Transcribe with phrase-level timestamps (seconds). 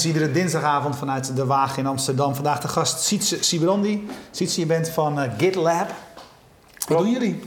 [0.00, 2.34] Topnames, iedere dinsdagavond vanuit De Waag in Amsterdam.
[2.34, 4.08] Vandaag de gast Sietse Sibrandi.
[4.30, 5.86] Sietse, je bent van uh, GitLab.
[6.88, 7.42] Wat doen jullie?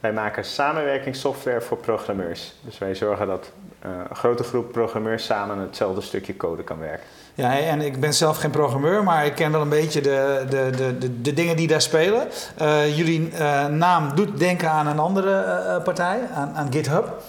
[0.00, 2.54] Wij maken samenwerkingssoftware voor programmeurs.
[2.60, 3.50] Dus wij zorgen dat
[3.86, 7.06] uh, een grote groep programmeurs samen hetzelfde stukje code kan werken.
[7.34, 10.70] Ja, en ik ben zelf geen programmeur, maar ik ken wel een beetje de, de,
[10.76, 12.28] de, de, de dingen die daar spelen.
[12.62, 17.22] Uh, jullie uh, naam doet denken aan een andere uh, partij, aan, aan GitHub.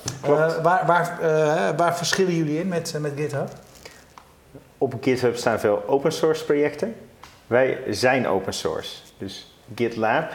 [0.62, 1.18] waar, waar,
[1.78, 3.50] waar verschillen jullie in met, met GitHub?
[4.78, 6.96] Op GitHub staan veel open source projecten.
[7.48, 8.98] Wij zijn open source.
[9.18, 10.32] Dus GitLab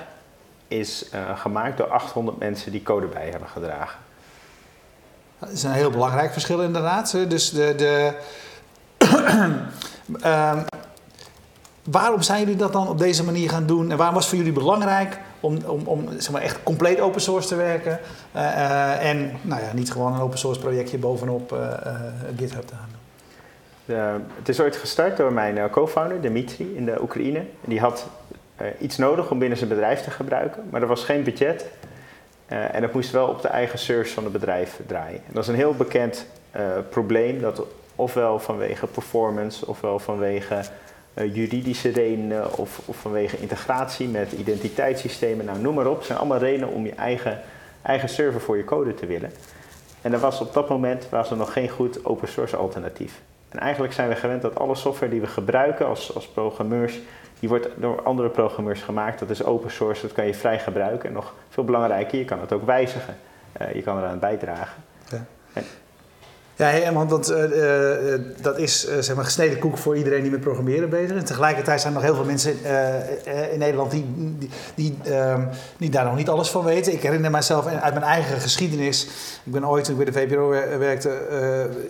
[0.69, 3.99] is gemaakt door 800 mensen die code bij hebben gedragen.
[5.39, 7.11] Dat is een heel belangrijk verschil inderdaad.
[7.29, 8.15] Dus de, de,
[10.25, 10.57] uh,
[11.83, 13.91] waarom zijn jullie dat dan op deze manier gaan doen?
[13.91, 17.21] En waarom was het voor jullie belangrijk om, om, om zeg maar echt compleet open
[17.21, 18.01] source te werken?
[18.37, 21.57] Uh, uh, en nou ja, niet gewoon een open source projectje bovenop
[22.37, 23.02] GitHub te gaan?
[23.85, 27.45] De, het is ooit gestart door mijn co-founder Dimitri in de Oekraïne.
[27.61, 28.07] Die had
[28.79, 31.67] iets nodig om binnen zijn bedrijf te gebruiken, maar er was geen budget.
[32.47, 35.21] en het moest wel op de eigen servers van het bedrijf draaien.
[35.27, 36.27] En dat is een heel bekend
[36.91, 37.63] probleem dat
[37.97, 40.63] ofwel vanwege performance, ofwel vanwege
[41.15, 45.45] juridische redenen of, of, vanwege integratie met identiteitssystemen.
[45.45, 46.03] Nou, noem maar op.
[46.03, 47.41] Zijn allemaal redenen om je eigen,
[47.83, 49.33] eigen server voor je code te willen.
[50.01, 53.21] En er was op dat moment was er nog geen goed open source alternatief.
[53.53, 56.99] En eigenlijk zijn we gewend dat alle software die we gebruiken als, als programmeurs,
[57.41, 59.19] die wordt door andere programmeurs gemaakt.
[59.19, 61.09] Dat is open source, dat kan je vrij gebruiken.
[61.09, 63.17] En nog veel belangrijker, je kan het ook wijzigen.
[63.61, 64.83] Uh, je kan eraan bijdragen.
[65.09, 65.25] Ja.
[65.53, 65.65] En,
[66.69, 70.31] ja, want dat, uh, uh, dat is uh, zeg maar gesneden koek voor iedereen die
[70.31, 71.23] met programmeren bezig is.
[71.25, 72.53] Tegelijkertijd zijn er nog heel veel mensen
[73.53, 76.93] in Nederland die, ehm, die, daar nog niet alles van weten.
[76.93, 79.05] Ik herinner mijzelf uit mijn eigen geschiedenis.
[79.45, 80.49] Ik ben ooit, toen ik bij de VPRO
[80.79, 81.11] werkte,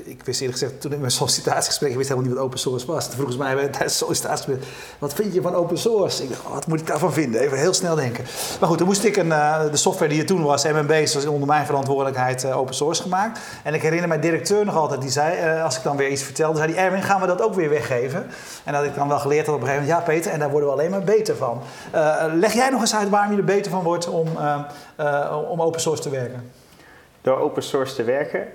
[0.05, 2.87] ik wist eerlijk gezegd, toen in mijn sollicitatiegesprek, ik wist helemaal niet wat open source
[2.87, 3.05] was.
[3.05, 4.63] Toen vroegen ze mij tijdens het sollicitatiegesprek,
[4.99, 6.23] wat vind je van open source?
[6.23, 7.41] Ik dacht, oh, wat moet ik daarvan vinden?
[7.41, 8.25] Even heel snel denken.
[8.61, 11.49] Maar goed, toen moest ik een, de software die er toen was, MMB, was onder
[11.49, 13.41] mijn verantwoordelijkheid open source gemaakt.
[13.63, 16.23] En ik herinner mij directeur nog altijd, die zei, uh, als ik dan weer iets
[16.23, 18.27] vertelde, zei hij, Erwin, gaan we dat ook weer weggeven?
[18.65, 20.51] En dat ik dan wel geleerd had op een gegeven moment, ja Peter, en daar
[20.51, 21.61] worden we alleen maar beter van.
[21.95, 24.29] Uh, leg jij nog eens uit waarom je er beter van wordt om,
[24.99, 26.51] uh, om open source te werken?
[27.21, 28.47] Door open source te werken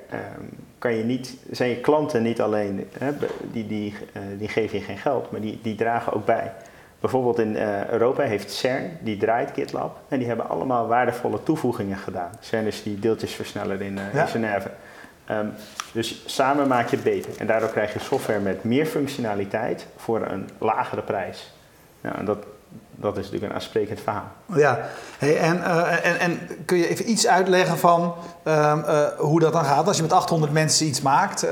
[0.77, 3.11] kan je niet, zijn je klanten niet alleen, hè,
[3.51, 3.95] die, die,
[4.37, 6.53] die geven je geen geld, maar die, die dragen ook bij.
[6.99, 7.57] Bijvoorbeeld in
[7.89, 12.31] Europa heeft CERN, die draait GitLab, en die hebben allemaal waardevolle toevoegingen gedaan.
[12.39, 14.21] CERN is die deeltjesversneller in, ja.
[14.21, 14.69] in Genève.
[15.31, 15.53] Um,
[15.97, 17.31] dus samen maak je het beter.
[17.37, 21.53] En daardoor krijg je software met meer functionaliteit voor een lagere prijs.
[22.01, 22.37] Ja, en dat,
[22.95, 24.31] dat is natuurlijk een aansprekend verhaal.
[24.45, 28.13] Ja, hey, en, uh, en, en kun je even iets uitleggen van
[28.47, 29.87] uh, uh, hoe dat dan gaat?
[29.87, 31.47] Als je met 800 mensen iets maakt,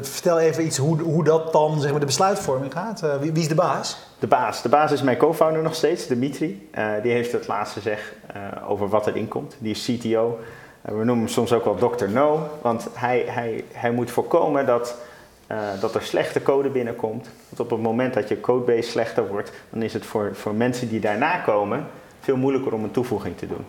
[0.00, 3.00] vertel even iets hoe, hoe dat dan zeg maar, de besluitvorming gaat.
[3.20, 3.98] Wie, wie, is de baas?
[4.18, 4.62] De baas.
[4.62, 6.70] De baas is mijn co-founder nog steeds, Dimitri.
[7.02, 8.12] die heeft het laatste zeg
[8.68, 9.56] over wat erin komt.
[9.58, 10.38] Die is CTO.
[10.88, 12.08] We noemen hem soms ook wel Dr.
[12.08, 14.96] No, want hij, hij, hij moet voorkomen dat,
[15.50, 17.28] uh, dat er slechte code binnenkomt.
[17.48, 20.88] Want op het moment dat je codebase slechter wordt, dan is het voor, voor mensen
[20.88, 21.86] die daarna komen
[22.20, 23.64] veel moeilijker om een toevoeging te doen.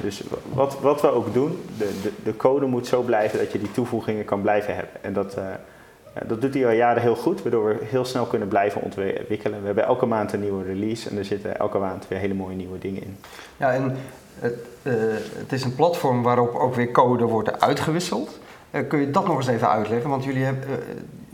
[0.00, 0.22] Dus
[0.52, 3.72] wat, wat we ook doen, de, de, de code moet zo blijven dat je die
[3.72, 4.94] toevoegingen kan blijven hebben.
[5.00, 5.44] En dat, uh,
[6.26, 9.60] dat doet hij al jaren heel goed, waardoor we heel snel kunnen blijven ontwikkelen.
[9.60, 12.56] We hebben elke maand een nieuwe release en er zitten elke maand weer hele mooie
[12.56, 13.16] nieuwe dingen in.
[13.56, 13.96] Ja, en
[14.38, 14.92] het, uh,
[15.36, 18.38] het, is een platform waarop ook weer code wordt uitgewisseld.
[18.70, 20.10] Uh, kun je dat nog eens even uitleggen?
[20.10, 20.76] Want jullie hebben, uh,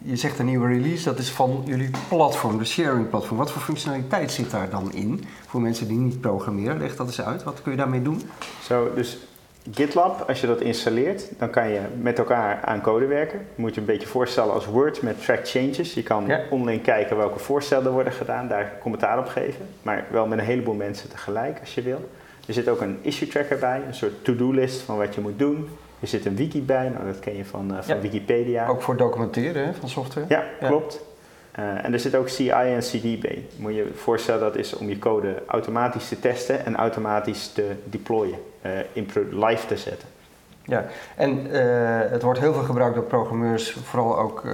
[0.03, 3.39] je zegt een nieuwe release, dat is van jullie platform, de sharing platform.
[3.39, 5.25] Wat voor functionaliteit zit daar dan in?
[5.47, 7.43] Voor mensen die niet programmeren, leg dat eens uit.
[7.43, 8.23] Wat kun je daarmee doen?
[8.63, 9.19] Zo, dus
[9.73, 13.39] GitLab, als je dat installeert, dan kan je met elkaar aan code werken.
[13.39, 15.95] Je moet je een beetje voorstellen als Word met track changes.
[15.95, 16.41] Je kan ja.
[16.51, 19.67] online kijken welke voorstellen worden gedaan, daar commentaar op geven.
[19.83, 22.09] Maar wel met een heleboel mensen tegelijk als je wil.
[22.47, 25.69] Er zit ook een issue tracker bij, een soort to-do-list van wat je moet doen.
[26.01, 28.01] Er zit een wiki bij, nou, dat ken je van, uh, van ja.
[28.01, 28.67] Wikipedia.
[28.67, 30.27] Ook voor documenteren hè, van software?
[30.29, 30.67] Ja, ja.
[30.67, 31.01] klopt.
[31.59, 33.47] Uh, en er zit ook CI en CD bij.
[33.57, 37.71] Moet je je voorstellen dat is om je code automatisch te testen en automatisch te
[37.85, 38.39] deployen,
[38.95, 40.09] uh, live te zetten.
[40.65, 40.87] Ja,
[41.17, 41.45] en
[42.11, 44.45] het wordt heel veel gebruikt door programmeurs, vooral ook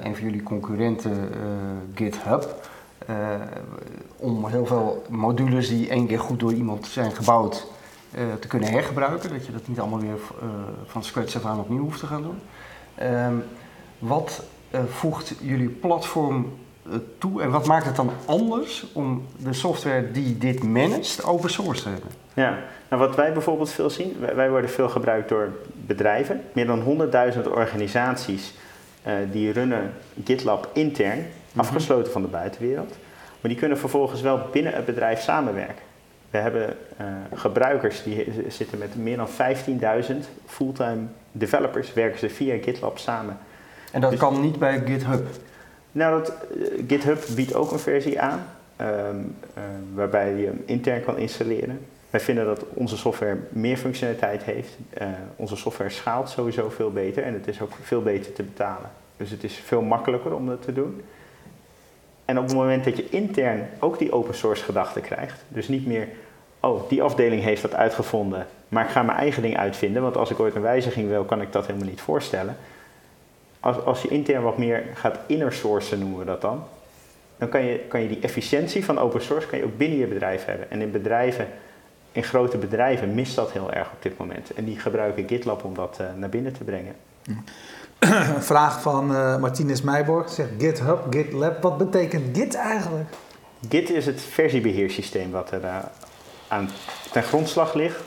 [0.00, 1.30] een van jullie concurrenten
[1.94, 2.68] GitHub.
[4.16, 7.66] Om heel veel modules die één keer goed door iemand zijn gebouwd
[8.40, 9.30] te kunnen hergebruiken.
[9.30, 10.18] Dat je dat niet allemaal weer
[10.86, 12.40] van scratch af aan opnieuw hoeft te gaan doen.
[13.08, 13.44] Um,
[13.98, 14.42] wat
[14.88, 16.52] voegt jullie platform
[17.18, 21.82] toe en wat maakt het dan anders om de software die dit managt open source
[21.82, 22.10] te hebben?
[22.34, 22.58] Ja,
[22.88, 26.42] nou wat wij bijvoorbeeld veel zien, wij, wij worden veel gebruikt door bedrijven.
[26.52, 28.54] Meer dan 100.000 organisaties
[29.02, 29.92] eh, die runnen
[30.24, 31.26] GitLab intern,
[31.56, 32.96] afgesloten van de buitenwereld.
[33.40, 35.88] Maar die kunnen vervolgens wel binnen het bedrijf samenwerken.
[36.30, 39.28] We hebben eh, gebruikers die zitten met meer dan
[40.10, 41.02] 15.000 fulltime
[41.32, 43.38] developers, werken ze via GitLab samen.
[43.90, 45.26] En dat Dus- kan niet bij GitHub.
[45.92, 48.46] Nou, dat, eh, GitHub biedt ook een versie aan,
[48.76, 49.16] ehm,
[49.54, 49.62] eh,
[49.94, 51.80] waarbij je hem intern kan installeren.
[52.10, 54.76] Wij vinden dat onze software meer functionaliteit heeft.
[54.90, 55.06] Eh,
[55.36, 58.90] onze software schaalt sowieso veel beter en het is ook veel beter te betalen.
[59.16, 61.02] Dus het is veel makkelijker om dat te doen.
[62.24, 65.86] En op het moment dat je intern ook die open source gedachte krijgt, dus niet
[65.86, 66.08] meer,
[66.60, 70.30] oh, die afdeling heeft dat uitgevonden, maar ik ga mijn eigen ding uitvinden, want als
[70.30, 72.56] ik ooit een wijziging wil, kan ik dat helemaal niet voorstellen.
[73.60, 76.64] Als, als je intern wat meer gaat inner sourcen, noemen we dat dan,
[77.38, 80.06] dan kan je, kan je die efficiëntie van open source kan je ook binnen je
[80.06, 80.70] bedrijf hebben.
[80.70, 81.48] En in bedrijven,
[82.12, 84.54] in grote bedrijven, mist dat heel erg op dit moment.
[84.54, 86.94] En die gebruiken GitLab om dat eh, naar binnen te brengen.
[87.98, 90.28] Een vraag van eh Martinez Meijborg.
[90.30, 91.62] Zegt GitHub, GitLab.
[91.62, 93.08] Wat betekent Git eigenlijk?
[93.68, 95.76] Git is het versiebeheersysteem wat er eh,
[96.48, 96.68] aan
[97.12, 98.00] ten grondslag ligt.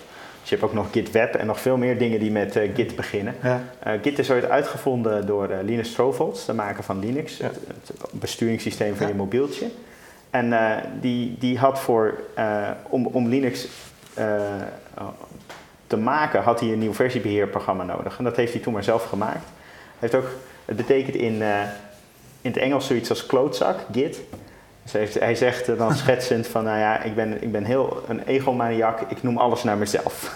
[0.44, 2.76] Dus je hebt ook nog Git Web en nog veel meer dingen die met eh,
[2.76, 3.36] Git beginnen.
[3.44, 3.64] Ja.
[3.80, 7.46] Eh, Git is ooit uitgevonden door eh, Linus Torvalds, de maker van Linux, Ja.
[7.46, 7.56] het,
[7.88, 9.12] het besturingssysteem van Ja.
[9.12, 9.66] je mobieltje.
[10.30, 10.54] En
[11.02, 12.14] die, die had voor,
[12.90, 13.68] om, om Linux
[15.88, 18.18] te maken, had hij een nieuw versiebeheerprogramma nodig.
[18.18, 19.44] En dat heeft hij toen maar zelf gemaakt.
[20.00, 20.28] Hij heeft ook,
[20.66, 21.34] het betekent in,
[22.42, 24.22] in het Engels zoiets als klootzak, Git.
[24.84, 28.04] Dus hij, heeft- hij zegt dan schetsend van, nou ja, ik ben, ik ben heel
[28.08, 30.36] een egomaniak, ik noem alles naar mezelf.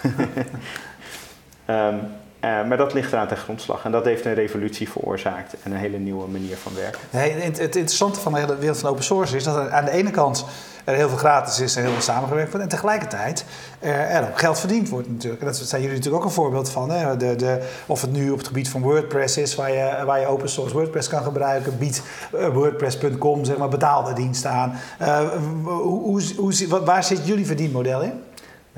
[1.64, 1.94] Ehm, eh,
[2.40, 5.98] maar dat ligt eraan ten grondslag en dat heeft een revolutie veroorzaakt en een hele
[5.98, 7.00] nieuwe manier van werken.
[7.10, 10.44] Het, interessante van de wereld van open source is dat er aan de ene kant
[10.88, 12.64] er heel veel gratis is en heel veel samengewerkt wordt.
[12.64, 13.44] En tegelijkertijd
[13.78, 15.44] er, er ook geld verdiend wordt natuurlijk.
[15.44, 16.90] Dat zijn jullie natuurlijk ook een voorbeeld van.
[16.90, 17.16] Hè?
[17.16, 20.26] De, de, of het nu op het gebied van WordPress is, waar je, waar je
[20.26, 22.02] open source WordPress kan gebruiken, biedt
[22.32, 24.78] eh, WordPress.com zeg maar, betaalde diensten aan.
[24.98, 25.20] Eh,
[25.64, 28.22] hoe, hoe, hoe, waar zit jullie verdienmodel in?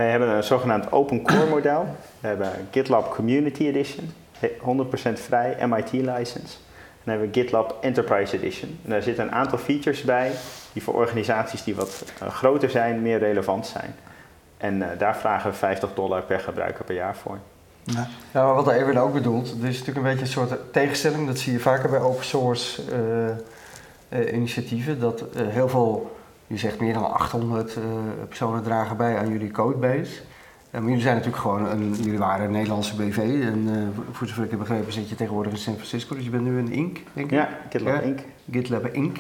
[0.00, 1.97] Wij hebben een zogenaamd open core model.
[2.20, 4.52] We hebben GitLab Community Edition, he-
[5.11, 6.56] 100% vrij, MIT license.
[6.56, 8.79] En dan hebben we GitLab Enterprise Edition.
[8.82, 10.32] Daar zitten een aantal features bij
[10.73, 13.94] die voor organisaties die wat eh, groter zijn, meer relevant zijn.
[14.56, 17.38] En eh, daar vragen we 50 dollar per gebruiker per jaar voor.
[17.85, 18.08] Ja.
[18.32, 21.26] Maar wat Erwin ook bedoelt, er is natuurlijk een beetje een soort tegenstelling.
[21.26, 23.29] Dat zie je vaker bij open source eh,
[24.20, 25.00] eh, initiatieven.
[25.00, 26.19] Dat eh, heel veel,
[26.50, 27.82] je zegt meer dan 800 eh,
[28.29, 30.20] personen dragen bij aan jullie codebase.
[30.70, 33.17] Eh, maar jullie zijn natuurlijk gewoon een, jullie waren een Nederlandse BV.
[33.19, 36.14] En eh, voor zover ik heb begrepen zit je tegenwoordig in San Francisco.
[36.14, 37.32] Dus je bent nu een Inc, denk ik.
[37.32, 38.00] Ja, GitLab Ja.
[38.00, 38.20] Inc.
[38.50, 39.19] GitLab Inc.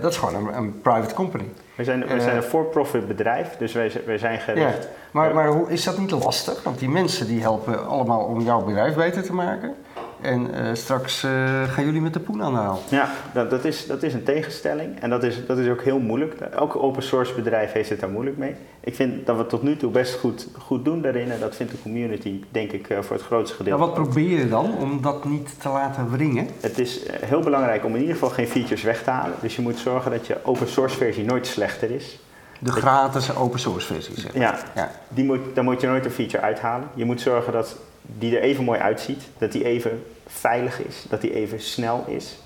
[0.00, 1.44] Dat is gewoon een, een private company.
[1.74, 4.88] We zijn, we zijn een for-profit bedrijf, dus wij, wij zijn gericht.
[5.10, 6.62] Maar, maar hoe, is dat niet lastig?
[6.62, 9.74] Want die mensen die helpen allemaal om jouw bedrijf beter te maken.
[10.24, 11.30] En eh, straks eh,
[11.62, 12.82] gaan jullie met de poen aan de haal.
[12.88, 15.98] Ja, dat, dat, is, dat is een tegenstelling en dat is, dat is ook heel
[15.98, 16.34] moeilijk.
[16.40, 18.54] Elk open source bedrijf heeft het daar moeilijk mee.
[18.80, 21.72] Ik vind dat we tot nu toe best goed, goed doen daarin en dat vindt
[21.72, 23.84] de community, denk ik, eh, voor het grootste Ja, gedeelte.
[23.84, 26.48] wat probeer je dan om dat niet te laten wringen?
[26.60, 29.36] Het is heel belangrijk om in ieder geval geen features weg te halen.
[29.40, 32.18] Dus je moet zorgen dat je open source versie nooit slechter is.
[32.58, 34.42] De gratis open source versie, zeg maar.
[34.42, 34.90] Ja, Ja.
[35.08, 36.88] die moet, daar moet je nooit een feature uithalen.
[36.94, 37.76] Je moet zorgen dat
[38.06, 42.38] die er even mooi uitziet, dat die even veilig is, dat die even snel is.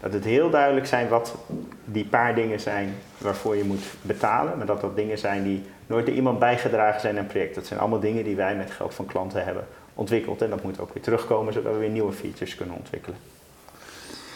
[0.00, 1.34] Dat het heel duidelijk zijn wat
[1.84, 6.06] die paar dingen zijn waarvoor je moet betalen, maar dat dat dingen zijn die nooit
[6.06, 7.54] door iemand bijgedragen zijn aan een project.
[7.54, 10.80] Dat zijn allemaal dingen die wij met geld van klanten hebben ontwikkeld en dat moet
[10.80, 13.18] ook weer terugkomen zodat we weer nieuwe features kunnen ontwikkelen.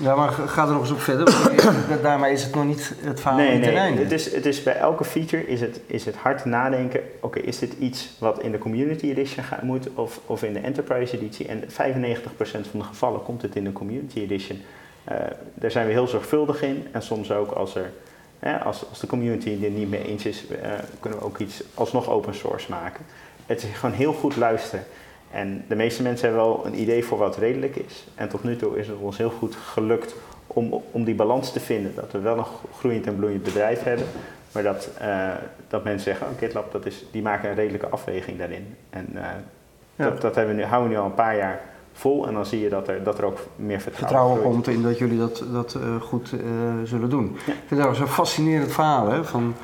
[0.00, 1.52] Ja, maar ga er nog eens op verder.
[1.88, 3.76] want Daarmee is het nog niet het verhaal Nee, niet nee.
[3.76, 4.02] einde.
[4.02, 7.00] Het is, het is bij elke feature is het, is het hard nadenken.
[7.20, 10.58] Oké, is dit iets wat in de Community Edition gaat, moet of, of in de
[10.58, 11.46] Enterprise Editie?
[11.46, 11.66] En 95%
[12.42, 14.62] van de gevallen komt het in de Community Edition.
[15.04, 15.16] Eh,
[15.54, 16.86] daar zijn we heel zorgvuldig in.
[16.92, 17.92] En soms ook als, er,
[18.38, 21.62] hè, als, als de community er niet mee eens is, eh, kunnen we ook iets
[21.74, 23.04] alsnog open source maken.
[23.46, 24.84] Het is gewoon heel goed luisteren.
[25.30, 28.06] En de meeste mensen hebben wel een idee voor wat redelijk is.
[28.14, 30.14] En tot nu toe is het ons heel goed gelukt
[30.46, 31.94] om, om die balans te vinden.
[31.94, 32.44] Dat we wel een
[32.78, 34.06] groeiend en bloeiend bedrijf hebben.
[34.52, 35.28] Maar dat, eh,
[35.68, 38.76] dat mensen zeggen, oh, GitLab, dat is, die maken een redelijke afweging daarin.
[38.90, 39.22] En eh,
[39.96, 40.04] Ja.
[40.04, 41.60] dat, dat hebben we nu, houden we nu al een paar jaar
[41.92, 42.26] vol.
[42.26, 44.98] En dan zie je dat er, dat er ook meer vertrouwen, vertrouwen komt in dat
[44.98, 46.32] jullie dat, dat eh, goed
[46.84, 47.36] zullen doen.
[47.46, 47.52] Ja.
[47.52, 49.08] Ik vind dat zo'n fascinerend verhaal.
[49.08, 49.24] Hè?
[49.24, 49.54] Van,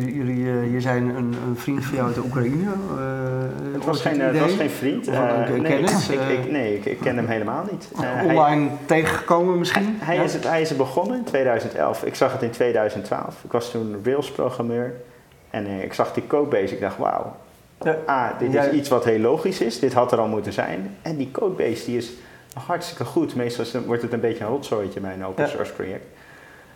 [0.00, 2.64] jullie, eh, je zijn een, een vriend van jou uit de Oekraïne.
[2.98, 5.08] eh, Het was geen, het eh, was geen vriend.
[5.08, 7.88] Of een- een nee, kennis, ik, ik, nee, ik, ken hem helemaal niet.
[7.96, 9.96] Hij- Online tegengekomen misschien?
[10.00, 10.22] Hij, Ja?
[10.22, 12.04] is het, hij is begonnen in 2011.
[12.04, 13.44] Ik zag het in 2012.
[13.44, 14.94] Ik was toen Rails-programmeur.
[15.50, 16.74] En ik zag die codebase.
[16.74, 17.36] Ik dacht, wauw.
[17.82, 17.96] Ja.
[18.08, 19.78] A, dit is iets wat heel logisch is.
[19.78, 20.96] Dit had er al moeten zijn.
[21.02, 22.10] En die codebase die is
[22.66, 23.34] Hartstikke goed.
[23.34, 26.04] Meestal wordt het een beetje een rotzooitje bij een open source project.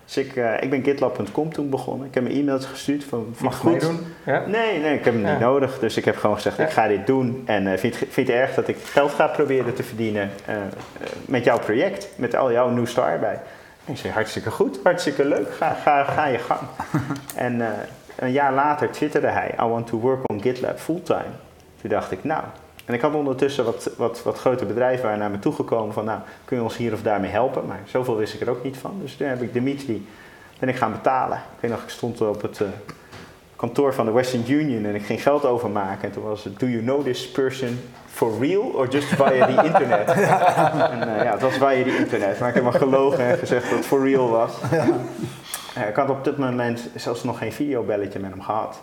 [0.07, 2.07] Dus ik, eh, ik ben gitlab.com toen begonnen.
[2.07, 3.73] Ik heb mijn e-mails gestuurd van, Mag goed?
[3.73, 4.01] meedoen?
[4.27, 4.43] Ja?
[4.47, 5.79] Nee, nee, ik heb hem niet nodig.
[5.79, 6.65] Dus ik heb gewoon gezegd, Ja.
[6.65, 7.43] ik ga dit doen.
[7.47, 10.31] En eh, vind, het- vind je het erg dat ik geld ga proberen te verdienen
[10.45, 10.55] eh,
[11.25, 12.09] met jouw project?
[12.17, 13.41] Met al jouw nieuw star erbij.
[13.85, 15.51] En ik zei, hartstikke goed, hartstikke leuk.
[15.55, 16.61] Ga, ga, ga je gang.
[17.47, 17.63] en
[18.17, 21.35] een jaar later twitterde hij, I want to work on GitLab fulltime.
[21.81, 22.43] Toen dacht ik, nou...
[22.87, 26.21] En ik had ondertussen wat, wat, wat grote bedrijven waren naar me toegekomen van, nou,
[26.45, 27.67] kun je ons hier of daarmee helpen?
[27.67, 28.99] Maar zoveel wist ik er ook niet van.
[29.03, 30.07] Dus toen heb ik Dimitri,
[30.59, 31.37] ben ik gaan betalen.
[31.37, 32.69] Ik weet nog, ik stond op het eh,
[33.57, 36.09] kantoor van de Western Union en ik ging geld overmaken.
[36.09, 39.65] En toen was het, do you know this person for real or just via the
[39.65, 40.09] internet?
[40.91, 42.39] En eh, ja, het was via the internet.
[42.39, 44.53] Maar ik heb maar gelogen en gezegd dat het for real was.
[45.75, 48.83] Eh, ik had op dit moment zelfs nog geen videobelletje met hem gehad.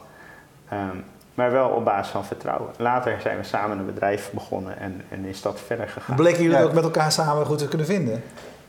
[0.69, 0.97] Ehm,
[1.33, 2.69] maar wel op basis van vertrouwen.
[2.77, 6.15] Later zijn we samen een bedrijf begonnen en, en is dat verder gegaan.
[6.15, 6.63] Bleken jullie Ja.
[6.63, 8.23] ook met elkaar samen goed te kunnen vinden?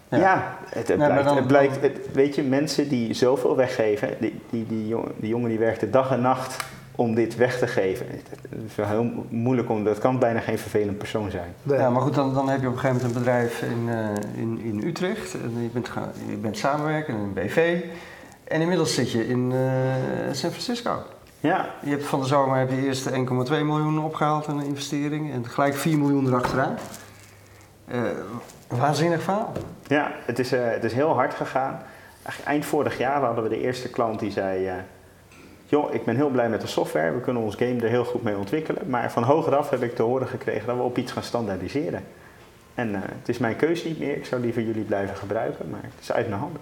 [0.09, 0.19] Ja.
[0.19, 4.41] Ja, het, het blijkt, dan- het blijkt het- weet je, mensen die zoveel weggeven, die,
[4.51, 6.65] die, die, jongen, die jongen die werkte dag en nacht
[6.97, 8.07] om dit weg te geven.
[8.09, 11.55] Het, is wel heel moeilijk om, dat kan bijna geen vervelend persoon zijn.
[11.63, 11.79] Nee.
[11.79, 14.41] Ja, maar goed, dan, dan heb je op een gegeven moment een bedrijf in, eh,
[14.43, 15.35] in, in Utrecht.
[15.35, 17.81] En je bent, gaan, je bent samenwerken in een BV.
[18.45, 19.59] En inmiddels zit je in eh,
[20.33, 21.03] San Francisco.
[21.45, 23.17] Ja, Je hebt van de zomer heb je eerst 1,2
[23.49, 25.33] miljoen opgehaald aan een investering.
[25.33, 26.79] En gelijk 4 miljoen erachteraan.
[27.89, 28.03] Eh
[28.69, 29.53] waanzinnig verhaal.
[29.87, 31.83] ja het, is, eh, het is heel hard gegaan.
[32.23, 34.67] Eigenlijk eind vorig jaar hadden we de eerste klant die zei...
[34.67, 34.75] eh,
[35.67, 38.23] joh, ik ben heel blij met de software, we kunnen ons game er heel goed
[38.23, 38.91] mee ontwikkelen.
[38.91, 42.05] Maar van hogeraf heb ik te horen gekregen dat we op iets gaan standaardiseren.
[42.75, 46.01] En het is mijn keuze niet meer, ik zou liever jullie blijven gebruiken, maar het
[46.01, 46.61] is uit mijn handen.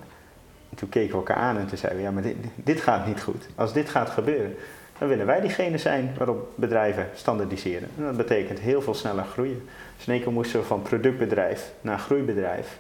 [0.73, 3.07] En toen keken we elkaar aan en toen zeiden we, ja, maar dit, dit gaat
[3.07, 3.47] niet goed.
[3.55, 4.55] Als dit gaat gebeuren,
[4.99, 7.89] dan willen wij diegene zijn waarop bedrijven standaardiseren.
[7.99, 9.69] En dat betekent heel veel sneller groeien.
[9.97, 12.79] Dus in één keer moesten we van productbedrijf naar groeibedrijf.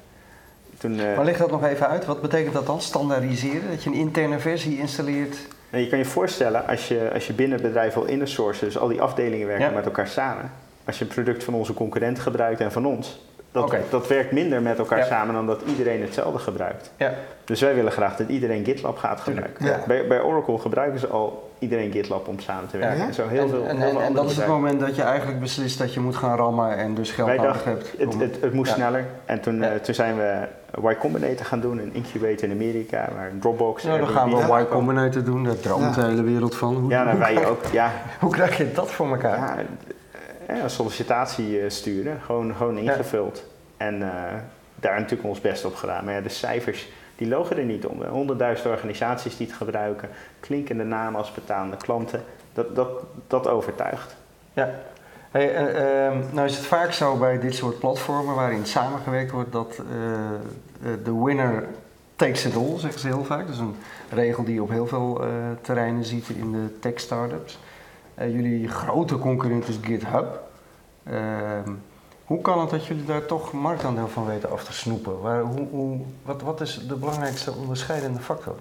[0.79, 2.05] Toen, eh, Maar leg dat nog even uit.
[2.05, 2.81] Wat betekent dat dan?
[2.81, 3.71] Standaardiseren?
[3.71, 5.37] Dat je een interne versie installeert?
[5.71, 8.67] Nou, je kan je voorstellen, als je, als je binnen het bedrijf wil inner sourcen,
[8.67, 9.73] dus al die afdelingen werken Ja.
[9.75, 10.51] met elkaar samen.
[10.85, 14.63] Als je een product van onze concurrent gebruikt en van ons, dat, dat werkt minder
[14.63, 15.05] met elkaar Ja.
[15.05, 16.91] samen dan dat iedereen hetzelfde gebruikt.
[16.97, 17.15] Ja.
[17.45, 19.67] Dus wij willen graag dat iedereen GitLab gaat gebruiken.
[19.67, 19.81] Ja.
[19.87, 23.05] Bij, bij Oracle gebruiken ze al iedereen GitLab om samen te werken.
[23.05, 25.79] En zo heel en, veel, en, en, dat is het moment dat je eigenlijk beslist
[25.79, 27.95] dat je moet gaan rammen en dus geld Wij nodig dachten, hebt.
[27.99, 29.05] het, het, het moest sneller.
[29.25, 30.47] En toen, eh, toen zijn we
[30.91, 33.83] Y Combinator gaan doen, een incubator in Amerika, waar Dropbox...
[33.83, 36.75] nou, dan gaan we Y Combinator doen, daar droomt de hele wereld van.
[36.77, 37.65] Hoe, Ja, nou, wij ook.
[37.73, 39.65] Ja, hoe krijg je dat voor elkaar?
[40.47, 43.45] Ja, eh, een sollicitatie eh, sturen, gewoon, gewoon ingevuld.
[43.77, 44.39] En eh,
[44.75, 46.05] daar natuurlijk ons best op gedaan.
[46.05, 48.03] Maar ja, de cijfers, die logen er niet om.
[48.03, 50.09] Honderdduizend organisaties die het gebruiken,
[50.41, 52.23] klinkende namen als betalende klanten.
[52.53, 52.89] Dat, dat,
[53.27, 54.17] dat overtuigt.
[54.53, 54.71] Ja.
[55.31, 59.53] Hey, eh, ehm, nou is het vaak zo bij dit soort platformen waarin samengewerkt wordt
[59.53, 61.69] dat eh, eh, de winner
[62.17, 63.47] takes it all, zeggen ze heel vaak.
[63.47, 63.77] Dat is een
[64.11, 65.29] regel die je op heel veel eh,
[65.61, 67.55] terreinen ziet in de tech startups.
[67.55, 67.61] Eh,
[68.31, 70.41] jullie grote concurrent is GitHub.
[71.05, 71.71] Ehm,
[72.25, 75.21] hoe kan het dat jullie daar toch marktaandeel van weten af te snoepen?
[75.21, 78.55] Waar, hoe, hoe, wat, wat is de belangrijkste onderscheidende factor?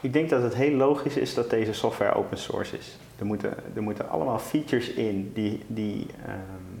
[0.00, 2.96] Ik denk dat het heel logisch is dat deze software open source is.
[3.18, 6.78] Er moeten, er moeten allemaal features in die, die, ehm,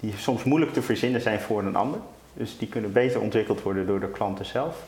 [0.00, 2.00] die soms moeilijk te verzinnen zijn voor een ander.
[2.34, 4.84] Dus die kunnen beter ontwikkeld worden door de klanten zelf.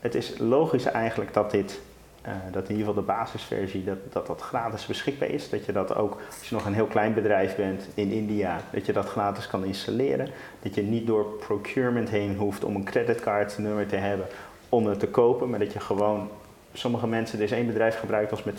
[0.00, 1.80] Het is logisch eigenlijk dat dit,
[2.28, 5.50] eh, dat in ieder geval de basisversie, dat, dat dat gratis beschikbaar is.
[5.50, 8.86] Dat je dat ook, als je nog een heel klein bedrijf bent in India, dat
[8.86, 10.28] je dat gratis kan installeren.
[10.62, 14.26] Dat je niet door procurement heen hoeft om een creditcardnummer te hebben
[14.68, 16.28] om het te kopen, maar dat je gewoon
[16.72, 18.56] sommige mensen, er is één bedrijf gebruikt als met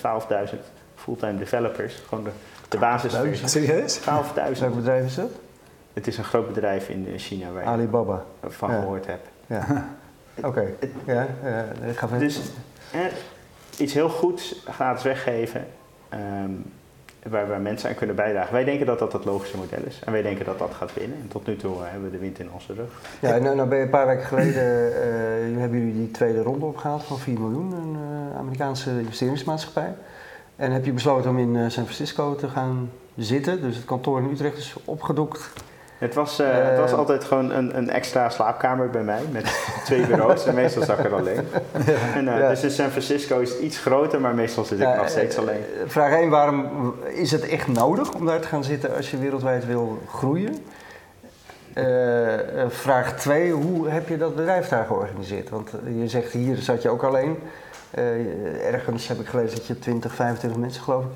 [0.52, 0.58] 12.000
[0.96, 1.96] fulltime developers.
[2.08, 2.30] Gewoon de,
[2.70, 3.48] de basisversie.
[3.48, 4.00] Serieus?
[4.00, 4.06] 12.000.
[4.60, 5.30] Welk bedrijf is dat?
[5.94, 8.24] Het is een groot bedrijf in China waar Alibaba.
[8.48, 8.80] van Ja.
[8.80, 9.28] gehoord hebt.
[9.48, 9.90] Ja.
[10.50, 10.66] Oké.
[11.06, 12.28] Ja, eh, ik ga verder.
[12.28, 12.40] Dus
[12.92, 13.00] eh,
[13.80, 15.68] iets heel goeds gratis weggeven,
[16.10, 16.52] ehm,
[17.24, 18.54] waar, waar mensen aan kunnen bijdragen.
[18.54, 21.18] Wij denken dat dat het logische model is en wij denken dat dat gaat winnen.
[21.22, 23.02] En tot nu toe eh, hebben we de wind in onze rug.
[23.20, 26.66] Ja, nou, nou ben je een paar weken geleden eh, hebben jullie die tweede ronde
[26.66, 27.98] opgehaald van 4 miljoen, een
[28.38, 29.94] Amerikaanse investeringsmaatschappij.
[30.56, 33.62] En heb je besloten om in San Francisco te gaan zitten.
[33.62, 35.52] Dus het kantoor in Utrecht is opgedoekt.
[36.00, 36.98] Het was, eh, het was Eh.
[36.98, 41.06] altijd gewoon een, een extra slaapkamer bij mij met twee bureaus en meestal zat ik
[41.06, 41.48] er alleen.
[42.16, 42.50] En, eh, Ja.
[42.50, 45.64] Dus in San Francisco is het iets groter, maar meestal zit ik nog steeds alleen.
[45.86, 49.66] Vraag 1, waarom is het echt nodig om daar te gaan zitten als je wereldwijd
[49.66, 50.56] wil groeien?
[52.68, 55.50] Vraag 2, hoe heb je dat bedrijf daar georganiseerd?
[55.50, 57.38] Want je zegt hier zat je ook alleen.
[58.72, 61.10] Ergens heb ik gelezen dat je 20, 25 mensen geloof ik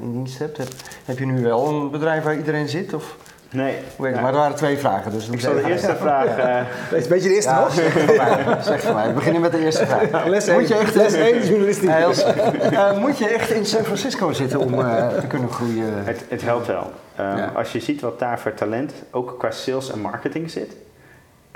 [0.00, 0.56] in dienst hebt.
[0.56, 0.68] Heb,
[1.04, 2.94] heb je nu wel een bedrijf waar iedereen zit?
[2.94, 3.16] Of?
[3.52, 3.76] Nee.
[3.98, 6.26] Maar er waren twee vragen, dus Ik zal de eerste vraag...
[6.38, 6.60] eh,
[7.08, 7.72] Weet je de eerste nog?
[7.74, 8.62] zeg voor mij.
[8.62, 9.06] Zeg voor mij.
[9.06, 10.24] We beginnen met de eerste vraag.
[10.26, 11.88] Les Moet 1, je echt- les 1 journalistiek.
[11.88, 16.04] Eh, moet je echt in San Francisco zitten om eh, te kunnen groeien?
[16.04, 16.90] Het, het helpt wel.
[17.20, 17.52] Um, Ja.
[17.54, 20.76] Als je ziet wat daar voor talent ook qua sales en marketing zit,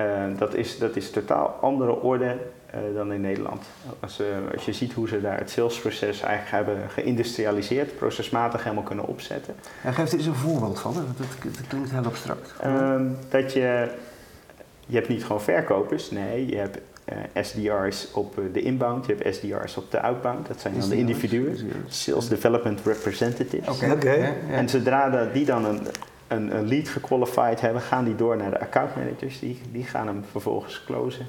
[0.00, 0.06] uh,
[0.38, 2.32] dat, is, dat is totaal andere orde uh,
[2.94, 3.64] dan in Nederland.
[4.00, 8.84] Als, uh, als je ziet hoe ze daar het salesproces eigenlijk hebben geïndustrialiseerd, procesmatig helemaal
[8.84, 9.54] kunnen opzetten.
[9.84, 12.54] Ja, geef er eens een voorbeeld van, dat, dat, dat klinkt heel abstract.
[12.64, 13.90] Um, dat je,
[14.86, 16.78] je hebt niet gewoon verkopers, nee, je hebt
[17.12, 20.46] uh, SDR's op uh, de inbound, je hebt SDR's op de outbound.
[20.46, 21.56] Dat zijn dan de individuen,
[21.88, 23.68] Sales Development Representatives.
[23.68, 23.92] Oké.
[23.92, 24.18] Okay.
[24.18, 24.34] Okay.
[24.50, 25.80] En zodra die dan een,
[26.28, 29.38] een, een lead gequalified hebben, gaan die door naar de account managers.
[29.38, 31.26] Die, die gaan hem vervolgens closen.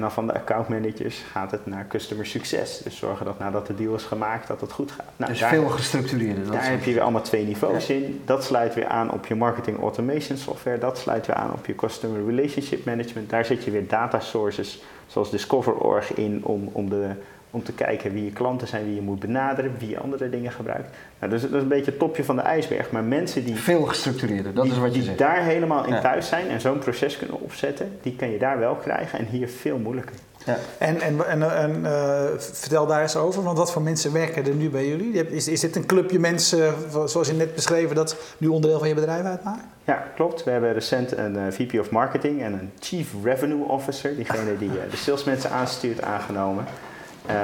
[0.00, 2.78] En dan van de account managers gaat het naar customer succes.
[2.78, 5.06] Dus zorgen dat nadat de deal is gemaakt, dat het goed gaat.
[5.16, 6.50] Nou, dus daar, veel gestructureerder.
[6.50, 7.94] Daar heb je weer allemaal twee niveaus ja.
[7.94, 8.22] in.
[8.24, 10.78] Dat sluit weer aan op je marketing automation software.
[10.78, 13.30] Dat sluit weer aan op je customer relationship management.
[13.30, 17.10] Daar zet je weer data sources zoals Discover.org in om, om, de,
[17.50, 20.52] om te kijken wie je klanten zijn, wie je moet benaderen, wie je andere dingen
[20.52, 20.96] gebruikt.
[21.18, 22.90] Nou, dus dat is een beetje het topje van de ijsberg.
[22.90, 23.56] Maar mensen die...
[23.56, 25.18] Veel gestructureerder, dat die, is wat je die zegt.
[25.18, 26.00] daar helemaal in ja.
[26.00, 29.48] thuis zijn en zo'n proces kunnen opzetten, die kan je daar wel krijgen en hier
[29.48, 30.16] veel moeilijker.
[30.46, 30.58] Ja.
[30.78, 34.54] En, en, en, en uh, vertel daar eens over, want wat voor mensen werken er
[34.54, 35.28] nu bij jullie?
[35.28, 36.74] Is, is dit een clubje mensen,
[37.06, 39.62] zoals je net beschreven, dat nu onderdeel van je bedrijf uitmaakt?
[39.84, 40.44] Ja, klopt.
[40.44, 44.68] We hebben recent een uh, VP of Marketing en een Chief Revenue Officer, diegene die
[44.68, 46.64] uh, de salesmensen aanstuurt, aangenomen.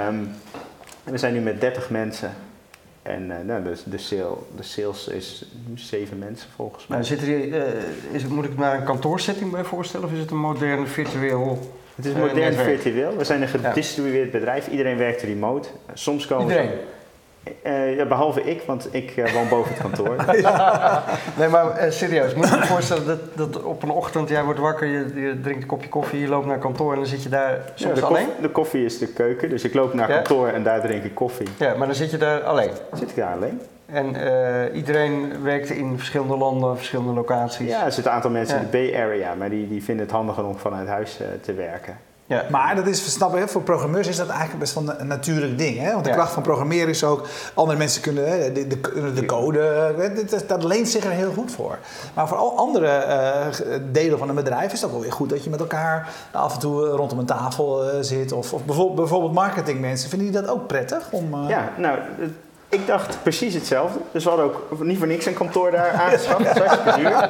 [0.08, 0.28] Um,
[1.04, 2.32] we zijn nu met 30 mensen
[3.02, 6.98] en nou, de, de, sale, de sales is nu zeven mensen volgens mij.
[6.98, 10.12] Nou, zit er, uh, is het, moet ik me daar een kantoorsetting bij voorstellen of
[10.12, 11.58] is het een modern virtueel
[11.96, 13.16] het is modern uh, virtueel.
[13.16, 14.68] We zijn een gedistribueerd bedrijf.
[14.68, 15.68] Iedereen werkt remote.
[15.94, 16.70] Soms komen Iedereen?
[17.66, 20.16] Uh, ja, behalve ik, want ik uh, woon boven het kantoor.
[21.38, 24.60] nee, maar uh, serieus, moet je je voorstellen dat, dat op een ochtend jij wordt
[24.60, 27.28] wakker, je, je, drinkt een kopje koffie, je loopt naar kantoor en dan zit je
[27.28, 28.24] daar soms ja, de alleen?
[28.24, 31.14] Koffie, de koffie is de keuken, dus ik loop naar kantoor en daar drink ik
[31.14, 31.48] koffie.
[31.58, 32.70] Ja, maar dan zit je daar alleen?
[32.92, 33.60] Zit ik daar alleen.
[33.86, 34.16] En
[34.74, 37.68] iedereen werkt in verschillende landen, verschillende locaties?
[37.68, 40.14] Ja, er zitten een aantal mensen in de Bay Area, maar die, die vinden het
[40.14, 41.98] handiger om vanuit huis te werken.
[42.26, 42.44] Ja.
[42.50, 45.78] Maar dat is, snap je, voor programmeurs is dat eigenlijk best wel een natuurlijk ding.
[45.78, 45.92] Hè?
[45.92, 46.16] Want de ja.
[46.16, 49.94] kracht van programmeren is ook, andere mensen kunnen de, de, de code,
[50.30, 51.78] dat, dat leent zich er heel goed voor.
[52.14, 53.04] Maar voor al andere
[53.66, 56.54] uh, delen van een bedrijf is ook wel weer goed dat je met elkaar af
[56.54, 58.32] en toe rondom een tafel uh, zit.
[58.32, 61.08] Of, of bijvoorbeeld, bijvoorbeeld marketingmensen, vinden die dat ook prettig?
[61.10, 61.48] Om, uh...
[61.48, 61.98] Ja, nou,
[62.68, 63.98] ik dacht precies hetzelfde.
[64.12, 66.44] Dus we hadden ook niet voor niks een kantoor daar aangeschaft.
[66.44, 67.28] Dat duur.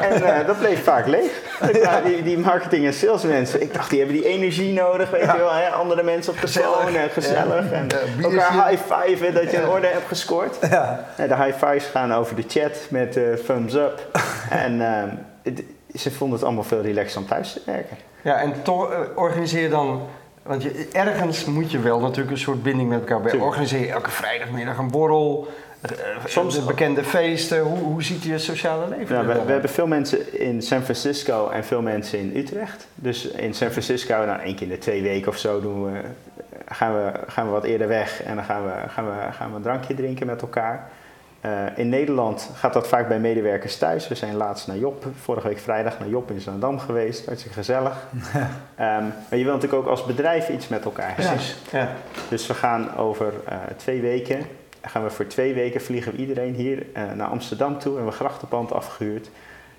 [0.00, 1.30] En uh, dat bleef vaak leeg.
[1.72, 2.00] Ja.
[2.00, 5.52] Die, die marketing- en salesmensen, ik dacht die hebben die energie nodig, weet je wel.
[5.52, 5.68] Hè?
[5.68, 7.70] Andere mensen op de phone, gezellig.
[7.70, 7.76] Ja.
[7.76, 10.56] En ja, elkaar high-fiven dat je een orde hebt gescoord.
[10.70, 11.04] Ja.
[11.16, 14.06] De high-fives gaan over de chat met uh, thumbs up.
[14.64, 15.02] en uh,
[15.42, 15.62] het,
[15.94, 17.96] ze vonden het allemaal veel relaxer om thuis te werken.
[18.22, 20.08] Ja, en toch organiseer dan
[20.42, 23.38] want je, ergens moet je wel natuurlijk een soort binding met elkaar bij.
[23.38, 25.48] Organiseer je elke vrijdagmiddag een borrel,
[25.90, 27.60] uh, soms de bekende feesten.
[27.60, 31.48] Hoe, hoe ziet je sociale leven nou, we, we, hebben veel mensen in San Francisco
[31.48, 32.86] en veel mensen in Utrecht.
[32.94, 36.00] Dus in San Francisco, nou één keer in de twee weken of zo, doen we,
[36.68, 39.56] gaan, we, gaan we wat eerder weg en dan gaan we, gaan we, gaan we
[39.56, 40.90] een drankje drinken met elkaar.
[41.46, 44.08] Uh, in Nederland gaat dat vaak bij medewerkers thuis.
[44.08, 47.26] We zijn laatst naar Job, vorige week vrijdag naar Job in Zandam geweest.
[47.26, 48.06] Hartstikke gezellig.
[48.12, 48.44] um,
[48.76, 51.14] maar je wilt natuurlijk ook als bedrijf iets met elkaar.
[51.14, 51.56] Precies.
[51.72, 51.88] Ja.
[52.28, 54.46] Dus we gaan over uh, twee weken,
[54.80, 57.98] gaan we voor twee weken vliegen we iedereen hier uh, naar Amsterdam toe.
[57.98, 59.30] En we grachtenpand afgehuurd.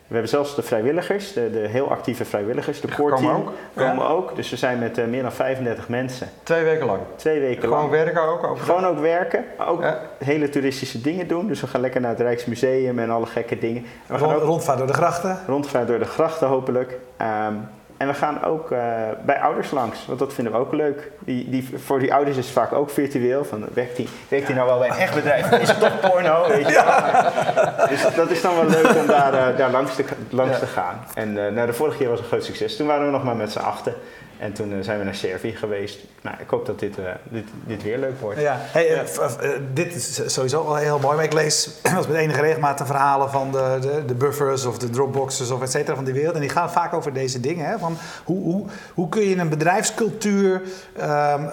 [0.07, 3.51] We hebben zelfs de vrijwilligers, de, de heel actieve vrijwilligers, de core team, ook.
[3.75, 4.09] komen ja.
[4.09, 4.35] ook.
[4.35, 6.29] Dus we zijn met uh, meer dan 35 mensen.
[6.43, 6.99] Twee weken lang?
[7.15, 7.89] Twee weken Gewoon lang.
[7.89, 8.43] werken ook?
[8.43, 8.65] Overdag?
[8.65, 9.99] Gewoon ook werken, maar ook ja.
[10.17, 11.47] hele toeristische dingen doen.
[11.47, 13.85] Dus we gaan lekker naar het Rijksmuseum en alle gekke dingen.
[14.07, 15.39] En we gaan ook rondvaart door de grachten?
[15.47, 16.97] Rondvaart door de grachten hopelijk.
[17.21, 17.69] Um,
[18.03, 18.79] en we gaan ook uh,
[19.25, 21.11] bij ouders langs, want dat vinden we ook leuk.
[21.19, 23.45] Die, die, voor die ouders is het vaak ook virtueel.
[23.45, 25.51] Van, werkt hij werkt die nou wel bij een echt bedrijf?
[25.51, 26.47] Is het toch porno?
[26.47, 26.73] Weet je?
[26.73, 27.87] Ja.
[27.89, 30.59] Dus dat is dan wel leuk om daar, uh, daar langs, te, langs ja.
[30.59, 31.03] te gaan.
[31.13, 32.75] En uh, nou, de vorige keer was een groot succes.
[32.75, 33.93] Toen waren we nog maar met z'n achten.
[34.37, 35.99] En toen uh, zijn we naar Servië geweest.
[36.21, 38.39] Nou, ik hoop dat dit, uh, dit, dit weer leuk wordt.
[38.39, 41.15] Ja, hey, uh, dit is sowieso al heel mooi.
[41.15, 44.77] Maar ik lees als met enige regelmaat de verhalen van de, de, de buffers of
[44.77, 46.35] de dropboxes of et cetera van die wereld.
[46.35, 47.65] En die gaan vaak over deze dingen.
[47.65, 47.79] Hè?
[47.79, 50.61] Van hoe, hoe, hoe kun je een bedrijfscultuur
[51.01, 51.49] um,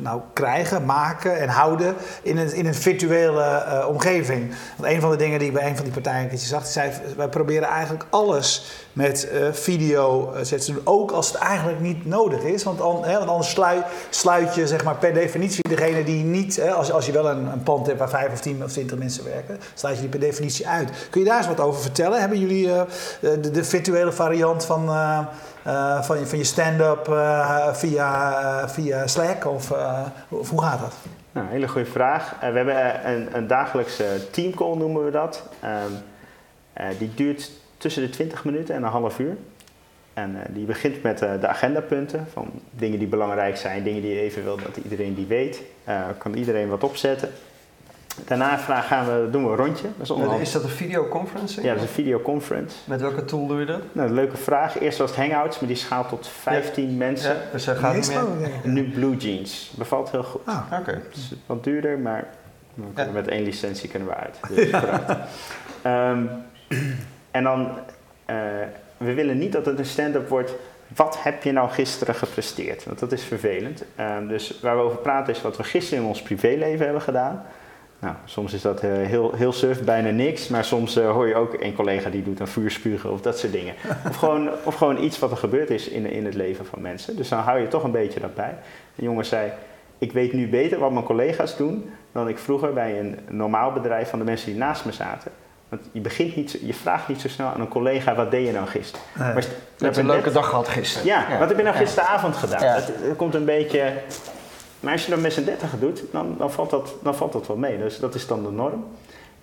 [0.00, 4.54] nou, krijgen, maken en houden in een, in een virtuele eh, omgeving.
[4.76, 6.62] Want een van de dingen die ik bij een van die partijen een keertje zag,
[6.62, 11.36] die zei, wij proberen eigenlijk alles met uh, video uh, te doen, ook als het
[11.36, 12.62] eigenlijk niet nodig is.
[12.62, 16.72] Want, an, hè, anders sluit, sluit, je zeg maar, per definitie degene die niet, hè,
[16.72, 19.24] als, als je wel een, een, pand hebt waar vijf of tien of twintig mensen
[19.24, 20.90] werken, sluit je die per definitie uit.
[21.10, 22.20] Kun je daar eens wat over vertellen?
[22.20, 22.82] Hebben jullie uh,
[23.20, 24.86] de, de, virtuele variant van,
[26.02, 27.04] van, van je stand-up
[27.72, 29.72] via, via Slack of,
[30.28, 30.94] of, hoe gaat dat?
[31.32, 32.34] Nou, hele goede vraag.
[32.40, 35.42] we hebben een, een dagelijkse teamcall noemen we dat.
[35.64, 36.02] Um,
[36.98, 39.36] die duurt tussen de 20 minuten en een half uur.
[40.14, 44.14] En uh, die begint met uh, de agendapunten van dingen die belangrijk zijn, dingen die
[44.14, 45.62] je even wil dat iedereen die weet.
[45.88, 47.30] Uh, kan iedereen wat opzetten.
[48.24, 49.88] Daarna gaan we, doen we een rondje.
[49.96, 51.62] Dat is, is, dat een videoconference?
[51.62, 52.76] Ja, dat is een videoconference.
[52.84, 53.80] Met welke tool doe je dat?
[53.92, 54.80] Nou, leuke vraag.
[54.80, 56.96] Eerst was het Hangouts, maar die schaalt tot 15 ja.
[56.96, 57.34] mensen.
[57.34, 58.50] Ja, dus hij gaat niet meer.
[58.62, 59.72] Nu Blue Jeans.
[59.76, 60.40] Bevalt heel goed.
[60.44, 60.80] Ah, oké.
[60.80, 60.94] Okay.
[60.94, 62.28] Het is wat duurder, maar
[62.94, 63.06] ja.
[63.12, 64.38] met één licentie kunnen we uit.
[64.48, 64.70] Dus
[65.92, 66.30] um,
[67.30, 67.68] en dan,
[68.30, 68.36] uh,
[68.96, 70.54] we willen niet dat het een stand-up wordt.
[70.96, 72.84] Wat heb je nou gisteren gepresteerd?
[72.84, 73.84] Want dat is vervelend.
[74.00, 77.42] Uh, dus waar we over praten is wat we gisteren in ons privéleven hebben gedaan.
[78.00, 80.48] Nou, soms is dat uh, heel, heel surf, bijna niks.
[80.48, 83.74] Maar soms hoor je ook een collega die doet een vuurspugen of dat soort dingen.
[84.08, 87.16] Of gewoon, of gewoon iets wat er gebeurd is in, in het leven van mensen.
[87.16, 88.54] Dus dan hou je toch een beetje dat bij.
[88.96, 89.50] Een jongen zei,
[89.98, 91.90] ik weet nu beter wat mijn collega's doen...
[92.12, 95.30] dan ik vroeger bij een normaal bedrijf van de mensen die naast me zaten...
[95.68, 98.52] Want je, begint niet, je vraagt niet zo snel aan een collega, wat deed je
[98.52, 99.06] nou gisteren?
[99.18, 99.32] Nee.
[99.32, 99.42] Maar,
[99.76, 101.06] je hebt een leuke net, dag gehad gisteren.
[101.06, 102.40] Ja, ja, wat heb je nou gisteravond ja.
[102.40, 102.64] gedaan?
[102.64, 102.74] Ja.
[102.74, 103.92] Het, het, komt een beetje...
[104.80, 107.46] Maar als je dat met z'n dertig doet, dan, dan, valt dat, dan valt dat
[107.46, 107.78] wel mee.
[107.78, 108.86] Dus dat is dan de norm.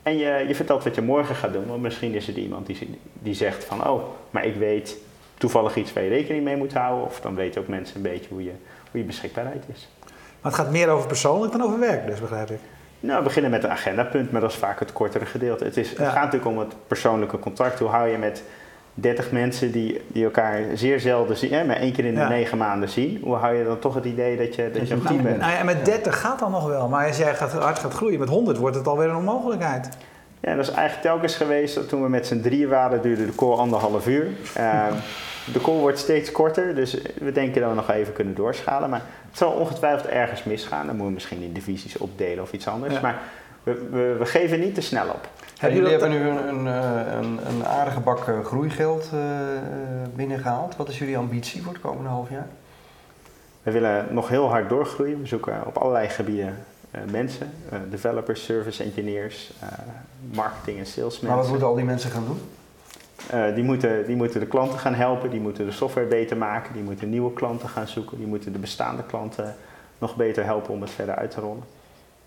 [0.03, 1.67] En je, je vertelt wat je morgen gaat doen.
[1.67, 3.87] Want misschien is er iemand die, die zegt van...
[3.87, 4.97] Oh, maar ik weet
[5.37, 7.05] toevallig iets waar je rekening mee moet houden.
[7.05, 8.51] Of dan weten ook mensen een beetje hoe je,
[8.91, 9.87] hoe je beschikbaarheid is.
[10.41, 12.59] Maar het gaat meer over persoonlijk dan over werk dus, begrijp ik.
[12.99, 15.63] Nou, we beginnen met een agendapunt, maar dat is vaak het kortere gedeelte.
[15.63, 17.79] Het, is, het gaat natuurlijk om het persoonlijke contact.
[17.79, 18.43] Hoe hou je met
[18.93, 22.29] 30 mensen die, die elkaar zeer zelden zien, hè, maar één keer in de ja.
[22.29, 23.19] negen maanden zien.
[23.23, 25.39] Hoe hou je dan toch het idee dat je, dat je een team bent?
[25.39, 28.19] Nou ja, met 30 gaat dan nog wel, maar als jij gaat, hard gaat groeien,
[28.19, 29.89] met 100 wordt het alweer een onmogelijkheid.
[30.39, 33.35] Ja, dat is eigenlijk telkens geweest dat toen we met z'n drieën waren, duurde de
[33.35, 34.27] call anderhalf uur.
[34.57, 34.85] Uh,
[35.53, 38.89] de call wordt steeds korter, dus we denken dat we nog even kunnen doorschalen.
[38.89, 40.85] Maar het zal ongetwijfeld ergens misgaan.
[40.85, 42.93] Dan moeten we misschien in divisies opdelen of iets anders.
[42.93, 43.01] Ja.
[43.01, 43.19] Maar
[43.63, 45.29] we, we, we, geven niet te snel op.
[45.53, 49.19] Ja, jullie hebben nu een, een, een, een aardige bak groeigeld uh,
[50.15, 50.75] binnengehaald.
[50.75, 52.47] Wat is jullie ambitie voor het komende half jaar?
[53.63, 55.21] We willen nog heel hard doorgroeien.
[55.21, 57.51] We zoeken op allerlei gebieden uh, mensen.
[57.73, 59.53] Uh, developers, service engineers,
[60.31, 61.27] marketing en sales mensen.
[61.27, 62.39] Maar wat moeten al die mensen gaan doen?
[63.33, 66.73] Uh, die, moeten, die moeten de klanten gaan helpen, die moeten de software beter maken,
[66.73, 69.55] die moeten nieuwe klanten gaan zoeken, die moeten de bestaande klanten
[69.97, 71.63] nog beter helpen om het verder uit te rollen.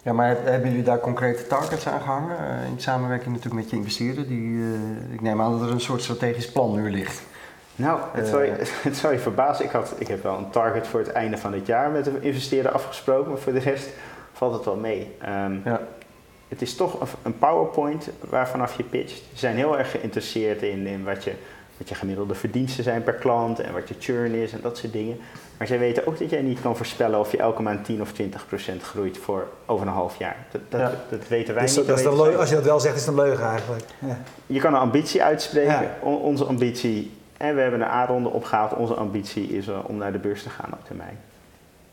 [0.03, 2.37] Ja, maar hebben jullie daar concrete targets aan gehangen?
[2.41, 4.27] Uh, in samenwerking natuurlijk met je investeerder.
[4.27, 7.23] Die, uh, ik neem aan dat er een soort strategisch plan nu ligt.
[7.77, 8.51] Nou, het zou, je,
[8.83, 9.65] het je verbazen.
[9.65, 12.21] Ik, had, ik heb wel een target voor het einde van het jaar met de
[12.21, 13.89] investeerder afgesproken, maar voor de rest
[14.33, 15.17] valt het wel mee.
[15.23, 15.81] Um, ja
[16.49, 19.17] het is toch een PowerPoint waarvanaf je pitcht.
[19.17, 21.33] Ze zijn heel erg geïnteresseerd in, in wat, je,
[21.77, 24.93] wat je gemiddelde verdiensten zijn per klant en wat je churn is en dat soort
[24.93, 25.19] dingen.
[25.59, 28.13] Maar zij weten ook dat jij niet kan voorspellen of je elke maand 10 of
[28.13, 30.37] 20 procent groeit voor over een half jaar.
[30.51, 30.93] Dat, dat, ja.
[31.11, 31.87] dat weten wij dus niet.
[31.87, 33.85] Dat is leugen, als je dat wel zegt, is het een leugen eigenlijk.
[33.99, 34.19] Ja.
[34.47, 35.83] Je kan een ambitie uitspreken.
[35.83, 35.97] Ja.
[36.01, 40.19] Onze ambitie, en we hebben een A-ronde opgehaald, onze ambitie is uh, om naar de
[40.19, 41.19] beurs te gaan op termijn.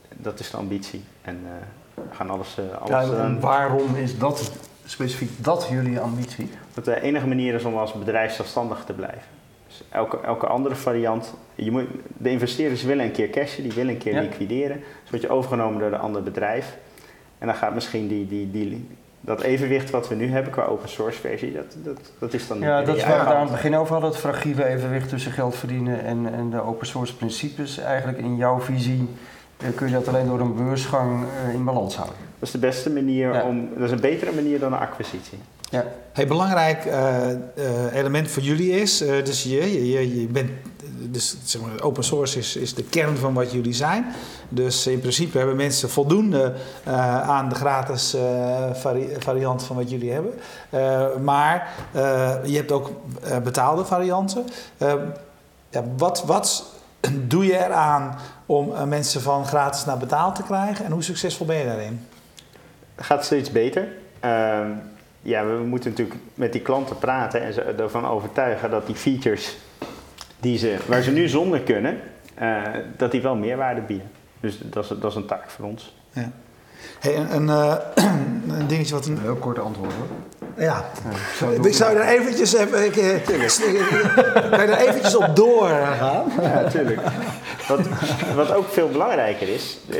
[0.09, 1.03] Dat is de ambitie.
[1.21, 1.51] En, uh,
[1.95, 4.51] we gaan alles, uh, alles ja, en waarom is dat
[4.85, 6.49] specifiek dat jullie ambitie?
[6.73, 9.33] Dat de enige manier is om als bedrijf zelfstandig te blijven.
[9.67, 11.85] Dus elke, elke andere variant, je moet,
[12.17, 14.21] de investeerders willen een keer cashen, die willen een keer ja.
[14.21, 14.77] liquideren.
[15.01, 16.77] Dus word je overgenomen door een ander bedrijf.
[17.37, 18.87] En dan gaat misschien die, die, die,
[19.21, 22.59] dat evenwicht wat we nu hebben qua open source versie, dat, dat, dat is dan
[22.59, 25.31] Ja, dat is waar we daar aan het begin over hadden, het fragiele evenwicht tussen
[25.31, 27.77] geld verdienen en, en de open source principes.
[27.77, 29.09] Eigenlijk in jouw visie
[29.73, 32.17] kun je dat alleen door een beursgang uh, in balans houden.
[32.39, 33.43] Dat is de beste manier ja.
[33.43, 35.37] om, dat is een betere manier dan een acquisitie.
[35.69, 35.85] Ja.
[36.11, 36.93] Hey, belangrijk uh,
[37.57, 40.49] uh, element voor jullie is, dus je, je, je bent,
[41.09, 44.05] dus zeg maar, open source is, is de kern van wat jullie zijn.
[44.49, 46.53] Dus in principe hebben mensen voldoende
[47.25, 48.15] aan de gratis
[48.73, 50.33] vari variant van wat jullie hebben.
[51.23, 51.69] maar
[52.45, 52.91] je hebt ook
[53.43, 54.45] betaalde varianten.
[55.69, 56.65] ja, wat, wat
[57.27, 60.85] doe je eraan om uh, mensen van gratis naar betaald te krijgen?
[60.85, 62.07] En hoe succesvol ben je daarin?
[62.95, 63.87] Het gaat steeds beter.
[64.25, 64.59] Uh,
[65.21, 69.57] ja, we moeten natuurlijk met die klanten praten en ze ervan overtuigen dat die features
[70.39, 71.99] die ze, waar ze nu zonder kunnen,
[72.41, 72.61] uh,
[72.97, 74.11] dat die wel meerwaarde bieden.
[74.39, 75.95] Dus dat is, dat is een taak voor ons.
[76.11, 76.31] Ja.
[76.99, 77.75] Hey, een, een, eh,
[78.59, 79.05] een dingetje wat...
[79.05, 80.07] Een Een, heel kort antwoord hoor.
[80.57, 80.85] Ja,
[81.39, 82.85] doe ik zou er eventjes even...
[82.85, 83.23] Ik, eh,
[84.49, 86.31] kan je er eventjes op doorgaan?
[86.41, 87.01] Ja, natuurlijk.
[87.67, 87.79] Wat,
[88.35, 89.97] wat ook veel belangrijker is, eh,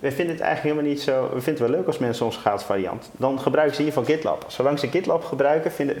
[0.00, 1.22] we vinden het eigenlijk helemaal niet zo.
[1.22, 3.10] We vinden het wel leuk als mensen onze gratis variant.
[3.16, 4.44] Dan gebruiken ze in ieder geval GitLab.
[4.46, 5.96] Zolang ze GitLab gebruiken, vinden,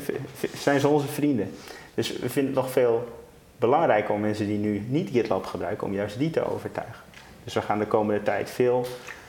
[0.56, 1.50] zijn ze onze vrienden.
[1.94, 3.08] Dus we vinden het nog veel
[3.58, 7.02] belangrijker om mensen die nu niet GitLab gebruiken, om juist die te overtuigen.
[7.44, 8.86] Dus we gaan de komende tijd veel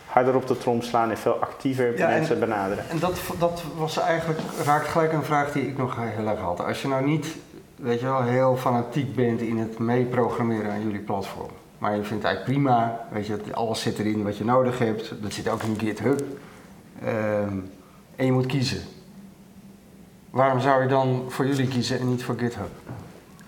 [0.09, 2.89] harder op de trom slaan en veel actiever Ja, en- mensen benaderen.
[2.89, 6.65] En dat, dat was eigenlijk, raakt gelijk een vraag die ik nog heel erg had.
[6.65, 7.27] Als je nou niet,
[7.75, 11.49] weet je wel, heel fanatiek bent in het meeprogrammeren aan jullie platform.
[11.77, 15.13] Maar je vindt het eigenlijk prima, weet je, alles zit erin wat je nodig hebt.
[15.21, 16.21] Dat zit ook in GitHub.
[17.05, 17.57] Ehm,
[18.15, 18.81] en je moet kiezen.
[20.29, 22.69] Waarom zou je dan voor jullie kiezen en niet voor GitHub?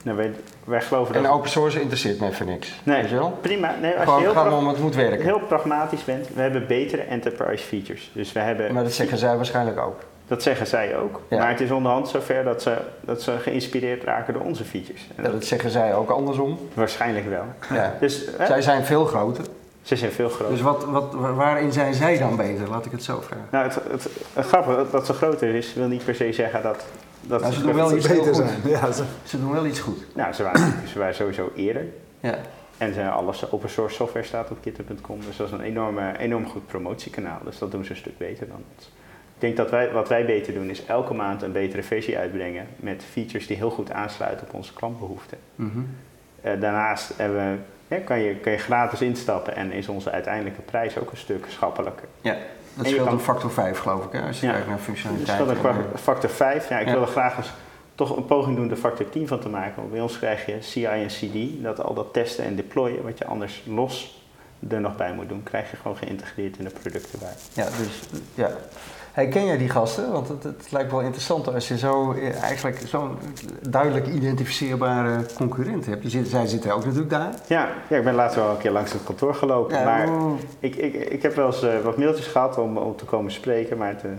[0.03, 0.31] Nou, wij,
[0.63, 1.31] wij geloven En dat.
[1.31, 2.79] open source interesseert me even niks.
[2.83, 3.37] Nee, je wel?
[3.41, 3.75] prima.
[3.81, 5.21] Nee, als je Gewoon heel, gaan pra- om het moet werken.
[5.25, 8.11] heel pragmatisch bent, we hebben betere enterprise features.
[8.13, 9.99] Dus we hebben Maar dat zeggen zij waarschijnlijk ook.
[10.27, 11.21] Dat zeggen zij ook.
[11.27, 11.37] Ja.
[11.37, 15.07] Maar het is onderhand zover dat ze, dat ze geïnspireerd raken door onze features.
[15.15, 16.59] En dat, dat zeggen zij ook andersom.
[16.73, 17.45] waarschijnlijk wel.
[17.73, 17.95] Ja.
[17.99, 19.43] Dus hè, Zij zijn veel groter.
[19.81, 20.53] ze zijn veel groter.
[20.53, 22.69] Dus wat, wat, waarin zijn zij dan beter?
[22.69, 23.45] Laat ik het zo vragen.
[23.51, 26.85] nou, het, het, het grappige dat ze groter is, wil niet per se zeggen dat.
[27.21, 28.59] Dat Nou, ze doen wel iets beter zijn.
[28.65, 28.91] Ja.
[29.23, 30.15] Ze doen wel iets goed.
[30.15, 31.85] Nou, ze waren, ze waren sowieso eerder.
[32.19, 32.37] Ja.
[32.77, 35.19] En ze, alles open source software staat op github.com.
[35.25, 37.39] Dus dat is een enorme, enorm goed promotiekanaal.
[37.43, 38.85] Dus dat doen ze een stuk beter dan ons.
[39.35, 42.67] Ik denk dat wij, wat wij beter doen is elke maand een betere versie uitbrengen.
[42.75, 45.37] Met features die heel goed aansluiten op onze klantbehoeften.
[45.55, 45.79] Mhm.
[46.41, 47.57] Eh, daarnaast hebben we,
[47.95, 51.45] ja, kan, je, kan je gratis instappen en is onze uiteindelijke prijs ook een stuk
[51.49, 52.07] schappelijker.
[52.21, 52.37] ja.
[52.73, 55.37] Dat scheelt kan- een factor 5 geloof ik, hè, als je kijkt naar Dus functionaliteit.
[55.37, 56.69] dat een kwa- factor 5.
[56.69, 57.51] Ja, ik wil er graag eens
[57.95, 59.73] toch een poging doen er factor 10 van te maken.
[59.75, 63.17] Want bij ons krijg je CI en CD, dat al dat testen en deployen, wat
[63.17, 64.20] je anders los
[64.69, 67.33] er nog bij moet doen, krijg je gewoon geïntegreerd in de producten bij.
[67.53, 68.51] Ja, dus ja.
[69.11, 70.11] Hey, ken jij die gasten?
[70.11, 73.17] Want het, het lijkt wel interessant als je zo eh, eigenlijk zo'n
[73.69, 76.11] duidelijk identificeerbare concurrent hebt.
[76.11, 77.33] Zitten, zij zitten ook natuurlijk daar.
[77.47, 79.77] Ja, ja, ik ben laatst wel een keer langs het kantoor gelopen.
[79.77, 80.39] Ja, maar oeh.
[80.59, 83.77] ik, ik, ik heb wel eens eh, wat mailtjes gehad om, om te komen spreken.
[83.77, 84.09] Maar het, eh,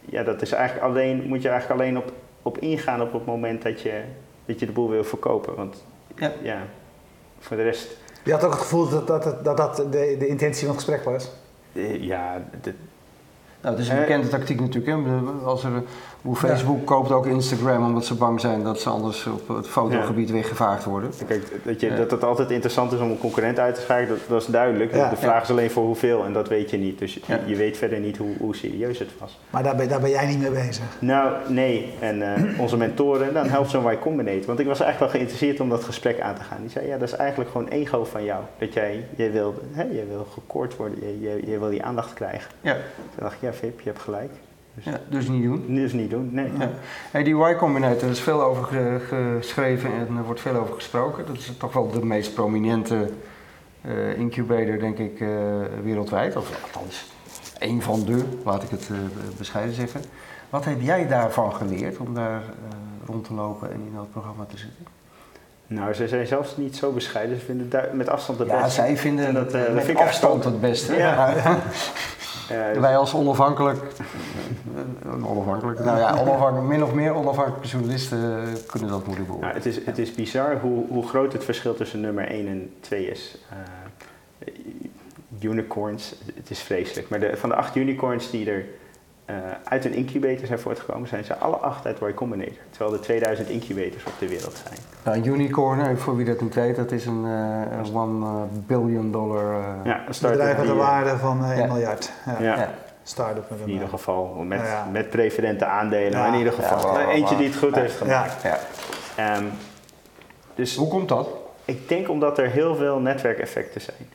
[0.00, 3.62] ja, dat is eigenlijk alleen, moet je eigenlijk alleen op, op ingaan op het moment
[3.62, 4.02] dat je,
[4.46, 5.54] dat je de boel wil verkopen.
[5.54, 6.32] Want Ja.
[6.42, 6.58] ja,
[7.38, 10.66] voor de rest, Je had ook het gevoel dat dat, dat, dat, de, de intentie
[10.66, 11.30] van het gesprek was.
[11.72, 12.74] eh, ja, de-
[13.60, 14.00] Nou, het is een Eh.
[14.02, 15.06] bekende tactiek natuurlijk.
[15.06, 15.20] Hè?
[15.44, 15.82] Als er,
[16.26, 20.30] hoe Facebook koopt ook Instagram omdat ze bang zijn dat ze anders op het fotogebied
[20.30, 21.10] weggevaagd worden.
[21.26, 21.96] Kijk, dat, je, Ja.
[21.96, 24.94] dat het altijd interessant is om een concurrent uit te schakelen, dat, dat is duidelijk.
[24.94, 25.10] Ja.
[25.10, 26.98] de vraag is alleen voor hoeveel en dat weet je niet.
[26.98, 27.38] Dus je, Ja.
[27.46, 29.38] je weet verder niet hoe, hoe serieus het was.
[29.50, 30.84] Maar daar ben, daar ben jij niet mee bezig.
[30.98, 31.92] Nou, nee.
[32.00, 34.46] En eh, onze mentoren, dan helpt zo'n Y Combinator.
[34.46, 36.58] Want ik was eigenlijk wel geïnteresseerd om dat gesprek aan te gaan.
[36.60, 38.42] Die zei, ja, dat is eigenlijk gewoon ego van jou.
[38.58, 42.12] Dat jij, jij wil, hè, jij wil gekoord worden, jij, jij, jij wil die aandacht
[42.14, 42.50] krijgen.
[42.60, 44.30] Ja, Toen dacht ik, ja Vip, je hebt gelijk.
[44.84, 45.64] Ja dus niet doen.
[45.68, 46.50] Dus niet doen, nee.
[46.58, 46.70] Ja.
[47.10, 49.00] Hey, die Y-Combinator, er is veel over ge-
[49.40, 51.26] geschreven en er wordt veel over gesproken.
[51.26, 53.10] Dat is toch wel de meest prominente
[53.80, 55.28] eh, incubator, denk ik, eh,
[55.82, 56.36] wereldwijd.
[56.36, 57.06] Of althans,
[57.58, 58.96] één van de, laat ik het eh,
[59.38, 60.00] bescheiden zeggen.
[60.50, 62.42] Wat heb jij daarvan geleerd om daar
[63.06, 64.86] rond te lopen en in dat programma te zitten?
[65.66, 67.38] Nou, ze zijn zelfs niet zo bescheiden.
[67.38, 68.70] Ze vinden het met afstand de Ja, beste.
[68.70, 70.94] zij vinden En dat, afstand het beste.
[70.94, 71.34] Ja.
[72.50, 73.78] Eh, wij als onafhankelijk,
[75.04, 78.18] eh, onafhankelijk, nou ja, onafhankelijk, min of meer onafhankelijke journalisten
[78.66, 79.54] kunnen dat moeilijk Nou, beoordelen.
[79.54, 83.10] het, is, het is bizar hoe, hoe groot het verschil tussen nummer 1 en 2
[83.10, 83.38] is.
[83.50, 83.56] Eh,
[85.40, 87.08] unicorns, het is vreselijk.
[87.08, 88.64] Maar de, van de acht unicorns die er
[89.24, 89.34] eh,
[89.64, 92.56] uit een incubator zijn voortgekomen, zijn ze alle acht uit Y Combinator.
[92.70, 94.78] Terwijl er 2000 incubators op de wereld zijn.
[95.04, 98.42] Nou, een unicorn, voor wie dat niet weet, dat is een, eh, een one eh,
[98.66, 99.52] billion dollar.
[99.60, 101.66] eh, Ja, een Een bedrijf met een waarde van eh, 1 Ja.
[101.66, 102.12] miljard.
[102.40, 102.68] Ja.
[103.08, 104.88] Start-up met een in ieder eh, geval met, ja.
[104.92, 106.10] met preferente aandelen.
[106.10, 106.18] Ja.
[106.18, 108.42] Maar in ieder geval eentje die het goed heeft gemaakt.
[108.42, 108.58] Ja.
[109.16, 109.34] Ja.
[109.34, 109.44] Ehm,
[110.54, 111.28] dus Hoe komt dat?
[111.64, 114.08] Ik denk omdat er heel veel netwerkeffecten zijn.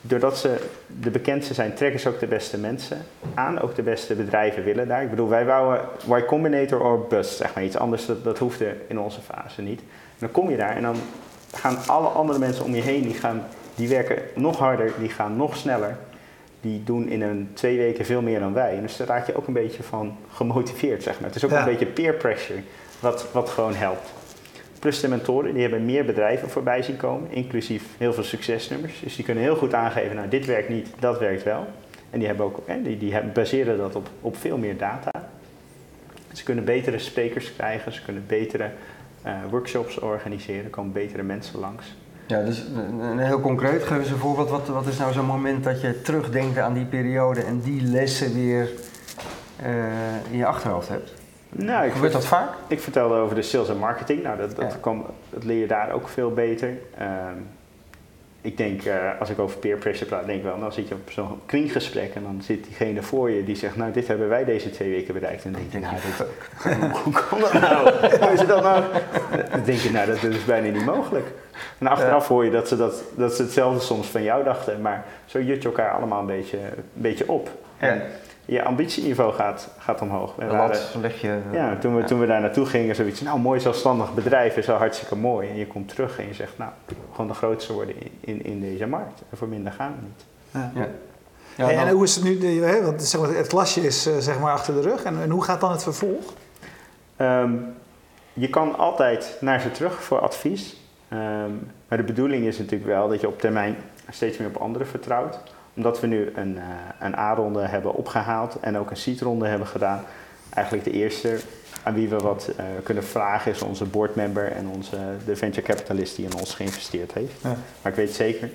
[0.00, 2.98] Doordat ze de bekendste zijn, trekken ze ook de beste mensen
[3.34, 3.60] aan.
[3.60, 5.02] Ook de beste bedrijven willen daar.
[5.02, 7.64] Ik bedoel, wij wouden Y Combinator or bust, zeg maar.
[7.64, 9.80] Iets anders, dat, dat hoefde in onze fase niet.
[9.80, 9.86] En
[10.18, 10.96] dan kom je daar en dan
[11.54, 13.42] gaan alle andere mensen om je heen, die, gaan,
[13.74, 15.96] die werken nog harder, die gaan nog sneller.
[16.64, 18.76] Die doen in een twee weken veel meer dan wij.
[18.76, 21.26] En dus daar raak je ook een beetje van gemotiveerd, zeg maar.
[21.28, 21.58] Het is ook Ja.
[21.58, 22.58] een beetje peer pressure,
[23.00, 24.12] wat, wat gewoon helpt.
[24.78, 29.00] Plus de mentoren, die hebben meer bedrijven voorbij zien komen, inclusief heel veel succesnummers.
[29.00, 31.66] Dus die kunnen heel goed aangeven, nou dit werkt niet, dat werkt wel.
[32.10, 35.10] En die, hebben ook, hè, die, die hebben- baseren dat op, op veel meer data.
[36.32, 38.70] Ze kunnen betere sprekers krijgen, ze kunnen betere
[39.22, 41.94] eh, workshops organiseren, er komen betere mensen langs.
[42.26, 42.64] Ja, dus
[43.16, 44.50] heel concreet, geef eens een voorbeeld.
[44.50, 48.34] Wat, wat is nou zo'n moment dat je terugdenkt aan die periode en die lessen
[48.34, 48.68] weer
[49.56, 49.72] eh,
[50.30, 51.14] in je achterhoofd hebt?
[51.48, 52.48] Nou, ik, Gebeurt dat vaak?
[52.66, 54.22] ik vertelde over de sales en marketing.
[54.22, 54.78] Nou, dat, dat, Ja.
[54.80, 56.72] kwam, dat leer je daar ook veel beter.
[56.98, 57.08] Ehm,
[58.44, 60.94] ik denk, eh, als ik over peer pressure praat, denk ik wel, dan zit je
[60.94, 64.44] op zo'n kringgesprek en dan zit diegene voor je die zegt, nou, dit hebben wij
[64.44, 65.44] deze twee weken bereikt.
[65.44, 66.26] En dan denk je, nou, dit,
[67.02, 67.90] hoe kan dat nou?
[68.20, 68.82] Hoe is het dat nou?
[69.50, 71.26] Dan denk je, nou, dat is bijna niet mogelijk.
[71.78, 75.04] En achteraf hoor je dat ze, dat, dat ze hetzelfde soms van jou dachten, maar
[75.24, 77.50] zo jut je elkaar allemaal een beetje, een beetje op.
[77.78, 78.02] En
[78.46, 80.34] je ambitieniveau gaat, gaat omhoog.
[80.36, 81.38] We De waren- lat leg je...
[81.52, 82.06] ja, toen we, Ja.
[82.06, 85.48] toen we daar naartoe gingen, zoiets, nou, mooi zelfstandig bedrijf is wel hartstikke mooi.
[85.48, 86.70] En je komt terug en je zegt, nou,
[87.12, 89.22] gewoon de grootste worden in, in, in deze markt.
[89.30, 90.24] En voor minder gaan we niet.
[90.74, 90.88] Ja.
[91.56, 91.70] Ja.
[91.70, 94.52] En hoe is het nu, hè, want zeg maar, het klasje is eh, zeg maar
[94.52, 95.02] achter de rug.
[95.02, 96.32] En, en hoe gaat dan het vervolg?
[97.16, 97.52] Ehm,
[98.32, 100.76] je kan altijd naar ze terug voor advies.
[101.08, 101.50] Ehm,
[101.88, 103.76] maar de bedoeling is natuurlijk wel dat je op termijn
[104.10, 105.38] steeds meer op anderen vertrouwt.
[105.74, 106.64] Omdat we nu een, eh,
[107.00, 110.04] een A-ronde hebben opgehaald en ook een seed-ronde hebben gedaan.
[110.50, 111.38] Eigenlijk de eerste
[111.82, 116.16] aan wie we wat eh, kunnen vragen is onze boardmember en onze, de venture capitalist
[116.16, 117.42] die in ons geïnvesteerd heeft.
[117.42, 117.56] Ja.
[117.82, 118.50] Maar ik weet zeker,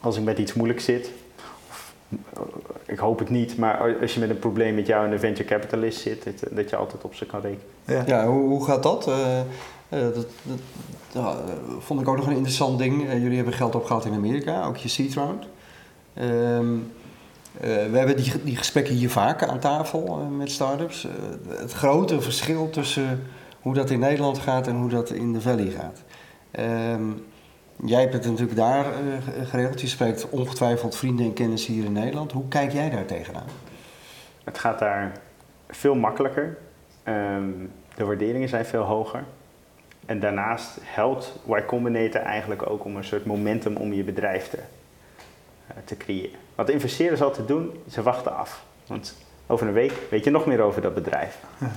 [0.00, 1.10] als ik met iets moeilijks zit,
[1.68, 1.94] of,
[2.32, 2.40] eh,
[2.86, 5.48] ik hoop het niet, maar als je met een probleem met jou en de venture
[5.48, 7.64] capitalist zit, dat, dat je altijd op ze kan rekenen.
[7.84, 8.02] Ja.
[8.06, 9.06] Ja, hoe, hoe gaat dat?
[9.06, 9.44] Eh, eh,
[9.88, 10.26] dat,
[11.12, 11.36] dat
[11.78, 13.12] vond ik ook nog een interessant ding.
[13.12, 15.46] Jullie hebben geld opgehaald in Amerika, ook je seed round.
[16.14, 16.74] Ehm,
[17.60, 21.04] eh, we hebben die, die gesprekken hier vaker aan tafel eh, met startups.
[21.04, 21.10] Eh,
[21.58, 23.22] het grote verschil tussen
[23.60, 26.02] hoe dat in Nederland gaat en hoe dat in de Valley gaat.
[26.50, 27.02] Ehm,
[27.84, 29.80] jij hebt het natuurlijk daar ge- geregeld.
[29.80, 32.32] Je spreekt ongetwijfeld vrienden en kennissen hier in Nederland.
[32.32, 33.46] Hoe kijk jij daar tegenaan?
[34.44, 35.12] Het gaat daar
[35.68, 36.58] veel makkelijker.
[37.02, 37.48] Ehm,
[37.96, 39.24] de waarderingen zijn veel hoger.
[40.06, 44.58] En daarnaast helpt Y Combinator eigenlijk ook om een soort momentum om je bedrijf te,
[45.84, 46.38] te creëren.
[46.54, 48.64] Wat de investeerders altijd doen, ze wachten af.
[48.86, 51.38] Want over een week weet je nog meer over dat bedrijf.
[51.60, 51.70] Ja.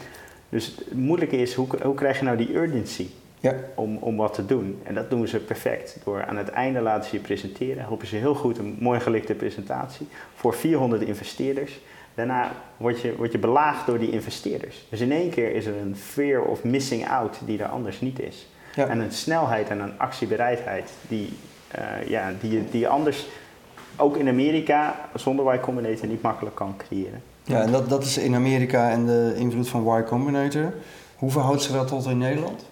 [0.49, 3.07] Dus het moeilijke is, hoe, hoe krijg je nou die urgency
[3.39, 3.55] Ja.
[3.75, 4.81] om, om wat te doen?
[4.83, 5.97] En dat doen ze perfect.
[6.03, 7.83] Door aan het einde laten ze je presenteren.
[7.83, 10.07] Helpen ze heel goed, een mooi gelikte presentatie.
[10.35, 11.79] Voor 400 investeerders.
[12.15, 14.85] Daarna word je, word je belaagd door die investeerders.
[14.89, 18.19] Dus in één keer is er een fear of missing out die er anders niet
[18.19, 18.47] is.
[18.75, 18.87] Ja.
[18.87, 21.33] En een snelheid en een actiebereidheid die,
[21.71, 23.25] eh, ja, die, die anders
[23.95, 27.21] ook in Amerika zonder Y Combinator niet makkelijk kan creëren.
[27.43, 30.73] Ja, en dat, dat is in Amerika en de invloed van Y Combinator.
[31.15, 32.65] Hoe verhoudt ze dat tot in Nederland?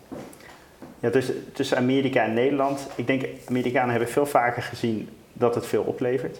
[0.99, 2.87] Ja, tussen, tussen Amerika en Nederland.
[2.95, 6.39] Ik denk, Amerikanen hebben veel vaker gezien dat het veel oplevert.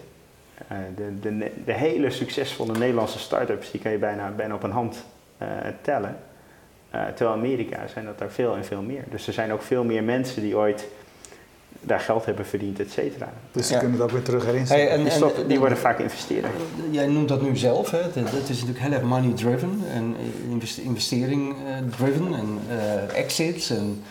[0.68, 4.70] Eh, de, de, de hele succesvolle Nederlandse start-ups, die kan je bijna, bijna op een
[4.70, 5.04] hand
[5.38, 5.48] eh,
[5.80, 6.16] tellen.
[6.90, 9.04] Eh, terwijl Amerika zijn dat daar veel en veel meer.
[9.10, 10.88] Dus er zijn ook veel meer mensen die ooit
[11.84, 13.32] daar geld hebben verdiend, et cetera.
[13.52, 13.78] Dus ze Ja.
[13.78, 16.50] kunnen het ook weer terug erin Hey, en, Die, en- stoppen- die worden vaak investeerder.
[16.90, 17.98] Jij noemt dat nu zelf, hè?
[18.02, 20.14] Het, het is natuurlijk heel erg money driven en
[20.50, 23.70] invest- investering eh, driven en eh, exits.
[23.70, 24.02] En,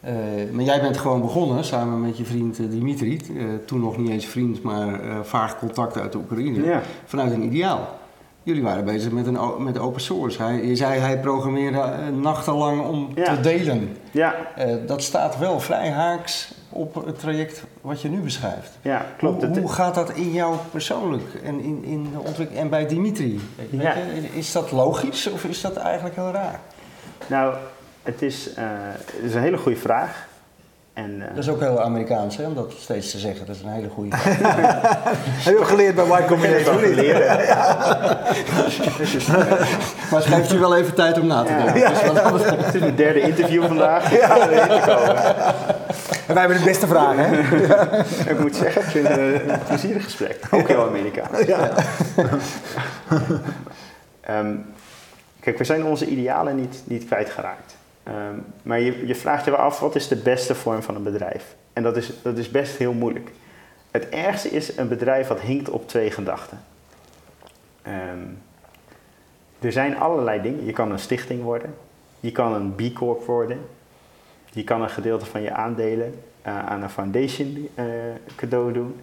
[0.00, 0.12] eh,
[0.52, 4.10] maar jij bent gewoon begonnen samen met je vriend eh, Dimitri, eh, toen nog niet
[4.10, 6.82] eens vriend, maar eh, vaag contact uit de Oekraïne, Ja.
[7.04, 7.88] vanuit een ideaal.
[8.42, 10.42] Jullie waren bezig met, een, met open source.
[10.42, 13.34] Hij, je zei hij programmeerde eh, nachtenlang om Ja.
[13.34, 13.96] te delen.
[14.10, 18.70] Ja, Eh, dat staat wel vrij haaks op het traject wat je nu beschrijft.
[18.82, 19.42] ja, klopt.
[19.42, 22.86] Hoe, Het- hoe gaat dat in jou persoonlijk en, in, in de ontwikkeling en bij
[22.86, 23.40] Dimitri?
[23.56, 23.94] Weet Ja.
[23.94, 26.60] je, is dat logisch of is dat eigenlijk heel raar?
[27.26, 27.54] Nou,
[28.02, 28.64] het is, eh,
[29.14, 30.26] het is een hele goede vraag.
[30.92, 33.46] En, eh, Dat is ook heel Amerikaans, hè, om dat steeds te zeggen.
[33.46, 36.86] Dat is een hele goede Heb je ook geleerd bij Y Combinator?
[36.86, 36.94] niet?
[36.94, 37.26] leren.
[40.10, 41.64] Maar het geeft je wel even tijd om na te Ja.
[41.72, 41.88] denken.
[41.90, 44.10] Dus betreft- Het is mijn derde interview vandaag.
[44.18, 44.34] Ja.
[44.46, 45.16] te komen.
[46.26, 48.30] En wij hebben de beste vragen, hè?
[48.32, 50.46] Ik moet zeggen, ik vind het een, plezierig gesprek.
[50.50, 51.38] Ook heel Amerikaans.
[54.20, 54.56] Ehm,
[55.40, 57.76] kijk, we zijn onze idealen niet, niet kwijtgeraakt.
[58.02, 61.02] Ehm, maar je, je vraagt je wel af, wat is de beste vorm van een
[61.02, 61.54] bedrijf?
[61.72, 63.30] En dat is, dat is best heel moeilijk.
[63.90, 66.60] Het ergste is een bedrijf wat hinkt op twee gedachten.
[67.82, 68.24] Ehm,
[69.60, 70.64] er zijn allerlei dingen.
[70.64, 71.74] Je kan een stichting worden.
[72.20, 73.58] Je kan een B Corp worden.
[74.56, 77.84] Je kan een gedeelte van je aandelen eh, aan een foundation eh,
[78.36, 78.94] cadeau doen.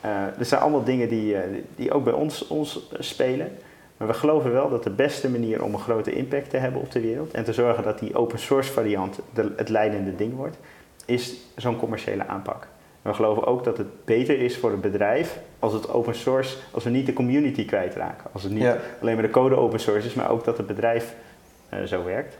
[0.00, 1.36] Eh, er zijn allemaal dingen die,
[1.76, 3.52] die ook bij ons, ons spelen.
[3.96, 6.92] Maar we geloven wel dat de beste manier om een grote impact te hebben op
[6.92, 10.56] de wereld en te zorgen dat die open source variant de, het leidende ding wordt,
[11.04, 12.62] is zo'n commerciële aanpak.
[13.02, 16.56] En we geloven ook dat het beter is voor het bedrijf als het open source,
[16.70, 18.30] als we niet de community kwijtraken.
[18.32, 18.76] Als het niet Ja.
[19.00, 21.14] alleen maar de code open source is, maar ook dat het bedrijf
[21.84, 22.36] zo werkt.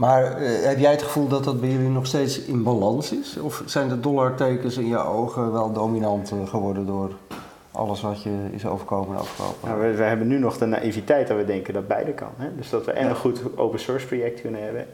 [0.00, 3.36] Maar eh, heb jij het gevoel dat dat bij jullie nog steeds in balans is?
[3.36, 7.10] Of zijn de dollartekens in je ogen wel dominant geworden door
[7.70, 11.28] alles wat je is overkomen de afgelopen Nou, we, we hebben nu nog de naïviteit
[11.28, 12.30] dat we denken dat beide kan.
[12.36, 12.56] Hè?
[12.56, 14.86] Dus dat we en een goed open source project kunnen hebben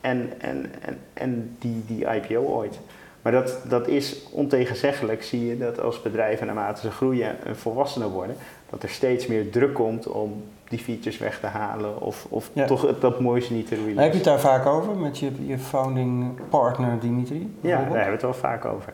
[0.00, 2.78] en, en, en, en die, die IPO ooit.
[3.22, 8.08] Maar dat, dat is ontegenzeggelijk, zie je dat als bedrijven naarmate ze groeien en volwassener
[8.08, 8.36] worden,
[8.70, 12.66] dat er steeds meer druk komt om die features weg te halen of, of Ja.
[12.66, 13.98] toch het, dat mooiste niet te releasen.
[14.02, 17.56] Heb je het daar vaak over met je, je founding partner Dimitri?
[17.60, 18.92] Ja, daar hebben we het wel vaak over.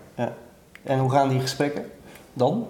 [0.83, 1.85] En hoe gaan die gesprekken
[2.33, 2.67] dan?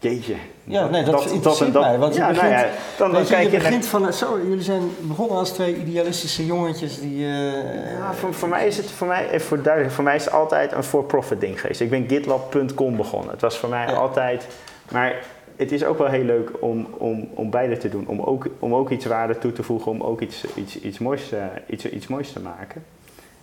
[0.00, 0.34] Jeetje.
[0.64, 1.82] Ja, nee, dat, en interesseert dat.
[1.82, 1.98] mij.
[1.98, 2.68] Want je ja, begint, nou ja,
[2.98, 5.76] dan, dan je, kijk je je naar begint van, zo, jullie zijn begonnen als twee
[5.76, 7.24] idealistische jongetjes die...
[7.26, 10.24] eh, Ja, voor, voor mij is het voor mij, even voor, duidelijk, voor mij is
[10.24, 11.80] het altijd een for-profit ding geweest.
[11.80, 13.30] Ik ben gitlab.com begonnen.
[13.30, 13.92] Het was voor mij Ja.
[13.92, 14.46] altijd.
[14.92, 15.14] Maar
[15.58, 18.06] het is ook wel heel leuk om, om, om beide te doen.
[18.06, 21.32] Om ook, om ook iets waarde toe te voegen, om ook iets, iets, iets, moois,
[21.32, 22.84] eh, iets, iets moois te maken.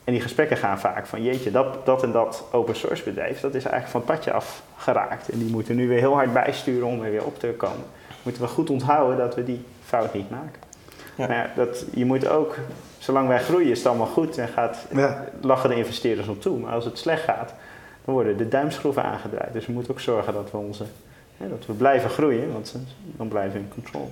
[0.03, 3.55] En die gesprekken gaan vaak van jeetje, dat, dat en dat open source bedrijf, dat
[3.55, 5.29] is eigenlijk van het padje af geraakt.
[5.29, 7.85] En die moeten nu weer heel hard bijsturen om er weer op te komen.
[8.23, 10.61] Moeten we goed onthouden dat we die fout niet maken.
[11.15, 11.27] Ja.
[11.27, 12.55] Maar dat, je moet ook,
[12.97, 15.25] zolang wij groeien is het allemaal goed en gaat, Ja.
[15.41, 16.59] lachen de investeerders op toe.
[16.59, 17.53] Maar als het slecht gaat,
[18.05, 19.53] dan worden de duimschroeven aangedraaid.
[19.53, 20.83] Dus we moeten ook zorgen dat we, onze,
[21.37, 22.75] dat we blijven groeien, want
[23.17, 24.11] dan blijven we in control.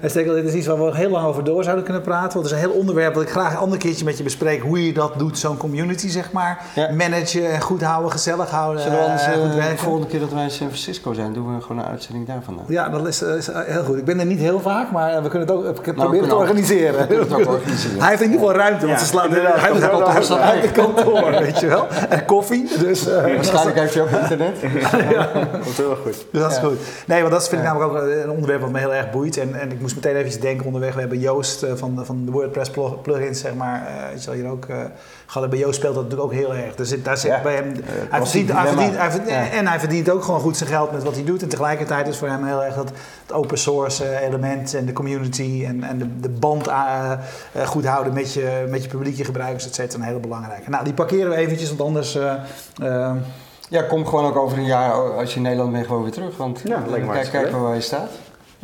[0.00, 2.32] En Stekel, dit is iets waar we heel lang over door zouden kunnen praten.
[2.32, 4.62] Want het is een heel onderwerp dat ik graag een ander keertje met je bespreek.
[4.62, 6.62] Hoe je dat doet, zo'n community zeg maar.
[6.74, 6.90] Ja.
[6.92, 8.82] Managen en goed houden, gezellig houden.
[8.82, 11.32] Zullen we anders eh, eh, goed de volgende keer dat wij in San Francisco zijn,
[11.32, 12.56] doen we gewoon een uitzending daarvan.
[12.56, 12.64] dan?
[12.68, 13.98] Ja, dat is, eh, is heel goed.
[13.98, 16.34] Ik ben er niet heel vaak, maar we kunnen het ook ik het kunnen te
[16.36, 17.00] organiseren.
[17.08, 18.00] het ook organiseren.
[18.04, 19.40] Hij heeft in ieder geval ruimte, want Ja, ze slaan hij
[19.72, 21.86] heeft kantoor, hij heeft een kantoor, weet je wel.
[22.08, 24.56] En koffie, dus, eh, Waarschijnlijk heeft je ook internet.
[25.52, 26.24] Dat is heel goed.
[26.30, 26.62] dus dat is Ja.
[26.62, 26.78] goed.
[27.06, 27.72] Nee, want dat vind ik Ja.
[27.74, 29.36] namelijk ook een onderwerp wat me heel erg boeit.
[29.38, 30.94] En, en ik moest meteen even denken onderweg.
[30.94, 33.86] We hebben Joost eh, van, de- van de WordPress plug- plugins, zeg maar.
[33.86, 34.76] eh je zal hier ook eh
[35.26, 35.50] gehad.
[35.50, 36.74] Bij Joost speelt dat natuurlijk ook heel erg.
[36.74, 37.42] Dus zit- daar zit Ja.
[37.42, 37.72] bij hem,
[38.10, 39.50] hij verdient, hij verdient, hij verdient- Ja.
[39.50, 41.42] En hij verdient ook gewoon goed zijn geld met wat hij doet.
[41.42, 45.64] En tegelijkertijd is voor hem heel erg dat het open source element en de community
[45.66, 46.68] en, en de, de band
[47.66, 50.70] goed houden met je, met je publiek, je gebruikers, et cetera, een hele belangrijke.
[50.70, 52.18] Nou, die parkeren we eventjes, want anders...
[53.68, 56.36] Ja, kom gewoon ook over een jaar, als je in Nederland bent, gewoon weer terug.
[56.36, 57.50] Want Ja, kijk, leuk.
[57.56, 58.10] waar je staat.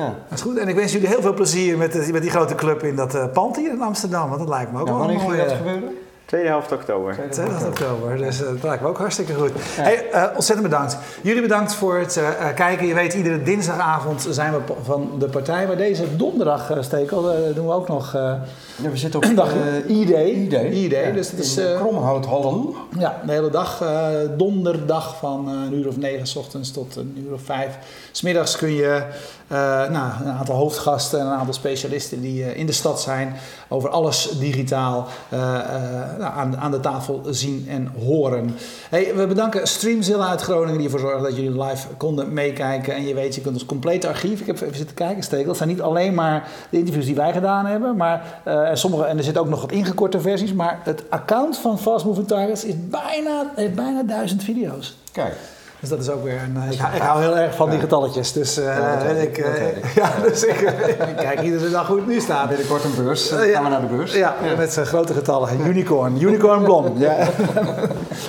[0.00, 0.14] Ja.
[0.28, 0.56] Dat is goed.
[0.56, 3.24] En ik wens jullie heel veel plezier met, met die grote club in dat eh,
[3.32, 4.28] pand hier in Amsterdam.
[4.28, 5.48] Want dat lijkt me ook Nou, wel een wanneer gaat mooie...
[5.48, 5.96] dat gebeuren?
[6.30, 7.18] Tweede helft oktober.
[7.30, 9.50] 2 oktober, dus eh, dat lijkt me ook hartstikke goed.
[9.56, 10.96] Hey, eh, ontzettend bedankt.
[11.22, 12.86] Jullie bedankt voor het eh, kijken.
[12.86, 15.66] Je weet, iedere dinsdagavond zijn we van de partij.
[15.66, 17.22] Maar deze donderdag, eh, Stekel,
[17.54, 18.34] doen we ook nog eh
[18.82, 20.08] Ja, we zitten op dag eh, ID.
[20.08, 20.52] ID.
[20.74, 21.58] ID, Ja, dus het is...
[21.76, 22.74] Kromhouthallen.
[22.98, 24.06] ja, de hele dag, eh,
[24.36, 27.78] donderdag van eh, een uur of negen s ochtends tot een uur of vijf.
[28.10, 29.02] Smiddags kun je
[29.48, 29.56] eh,
[29.90, 33.36] nou, een aantal hoofdgasten en een aantal specialisten die eh, in de stad zijn
[33.72, 38.56] over alles digitaal eh, eh, nou, aan, aan de tafel zien en horen.
[38.88, 42.94] Hey, we bedanken Streamzilla uit Groningen die ervoor zorgde dat jullie live konden meekijken.
[42.94, 45.56] En je weet, je kunt ons complete archief, ik heb even zitten kijken, Stekel, het
[45.56, 49.16] zijn niet alleen maar de interviews die wij gedaan hebben, maar eh, en sommige, en
[49.16, 52.74] er zitten ook nog wat ingekorte versies, maar het account van Fast Moving Targets is
[52.88, 54.96] bijna, heeft bijna duizend video's.
[55.12, 55.36] Kijk,
[55.80, 56.62] Dus dat is ook weer een.
[56.62, 58.32] eh, ik, hou, ik hou heel erg van die getalletjes.
[58.32, 60.60] Dus, eh, Ja, ik, eh, ja, dus ik,
[61.08, 62.48] ik kijk iedere dag hoe het nu staat.
[62.48, 63.30] binnenkort een beurs.
[63.30, 63.38] Eh.
[63.38, 64.14] Gaan we naar de beurs?
[64.14, 65.48] Ja, met zijn grote getallen.
[65.66, 66.22] Unicorn.
[66.22, 66.84] Unicorn blom.
[66.98, 67.16] Ja.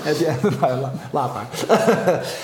[0.03, 0.31] Heb je,
[0.61, 1.45] nou, la- laat maar.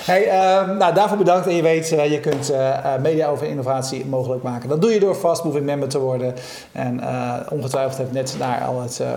[0.05, 1.47] hey, ehm, nou, daarvoor bedankt.
[1.47, 4.69] En je weet, eh, je kunt eh, eh, media over innovatie mogelijk maken.
[4.69, 6.33] Dat doe je door Fast Moving Member te worden.
[6.71, 9.07] En eh, ongetwijfeld heeft net daar al het, eh,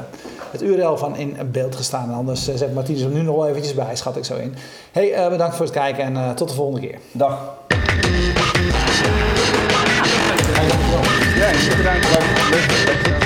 [0.50, 2.08] het URL van in beeld gestaan.
[2.08, 4.54] En anders zet Martinus hem nu nog wel eventjes bij, schat ik zo in.
[4.92, 6.98] Hey, eh, bedankt voor het kijken en eh, tot de volgende keer.
[7.12, 7.58] Dag.
[13.04, 13.19] Ja.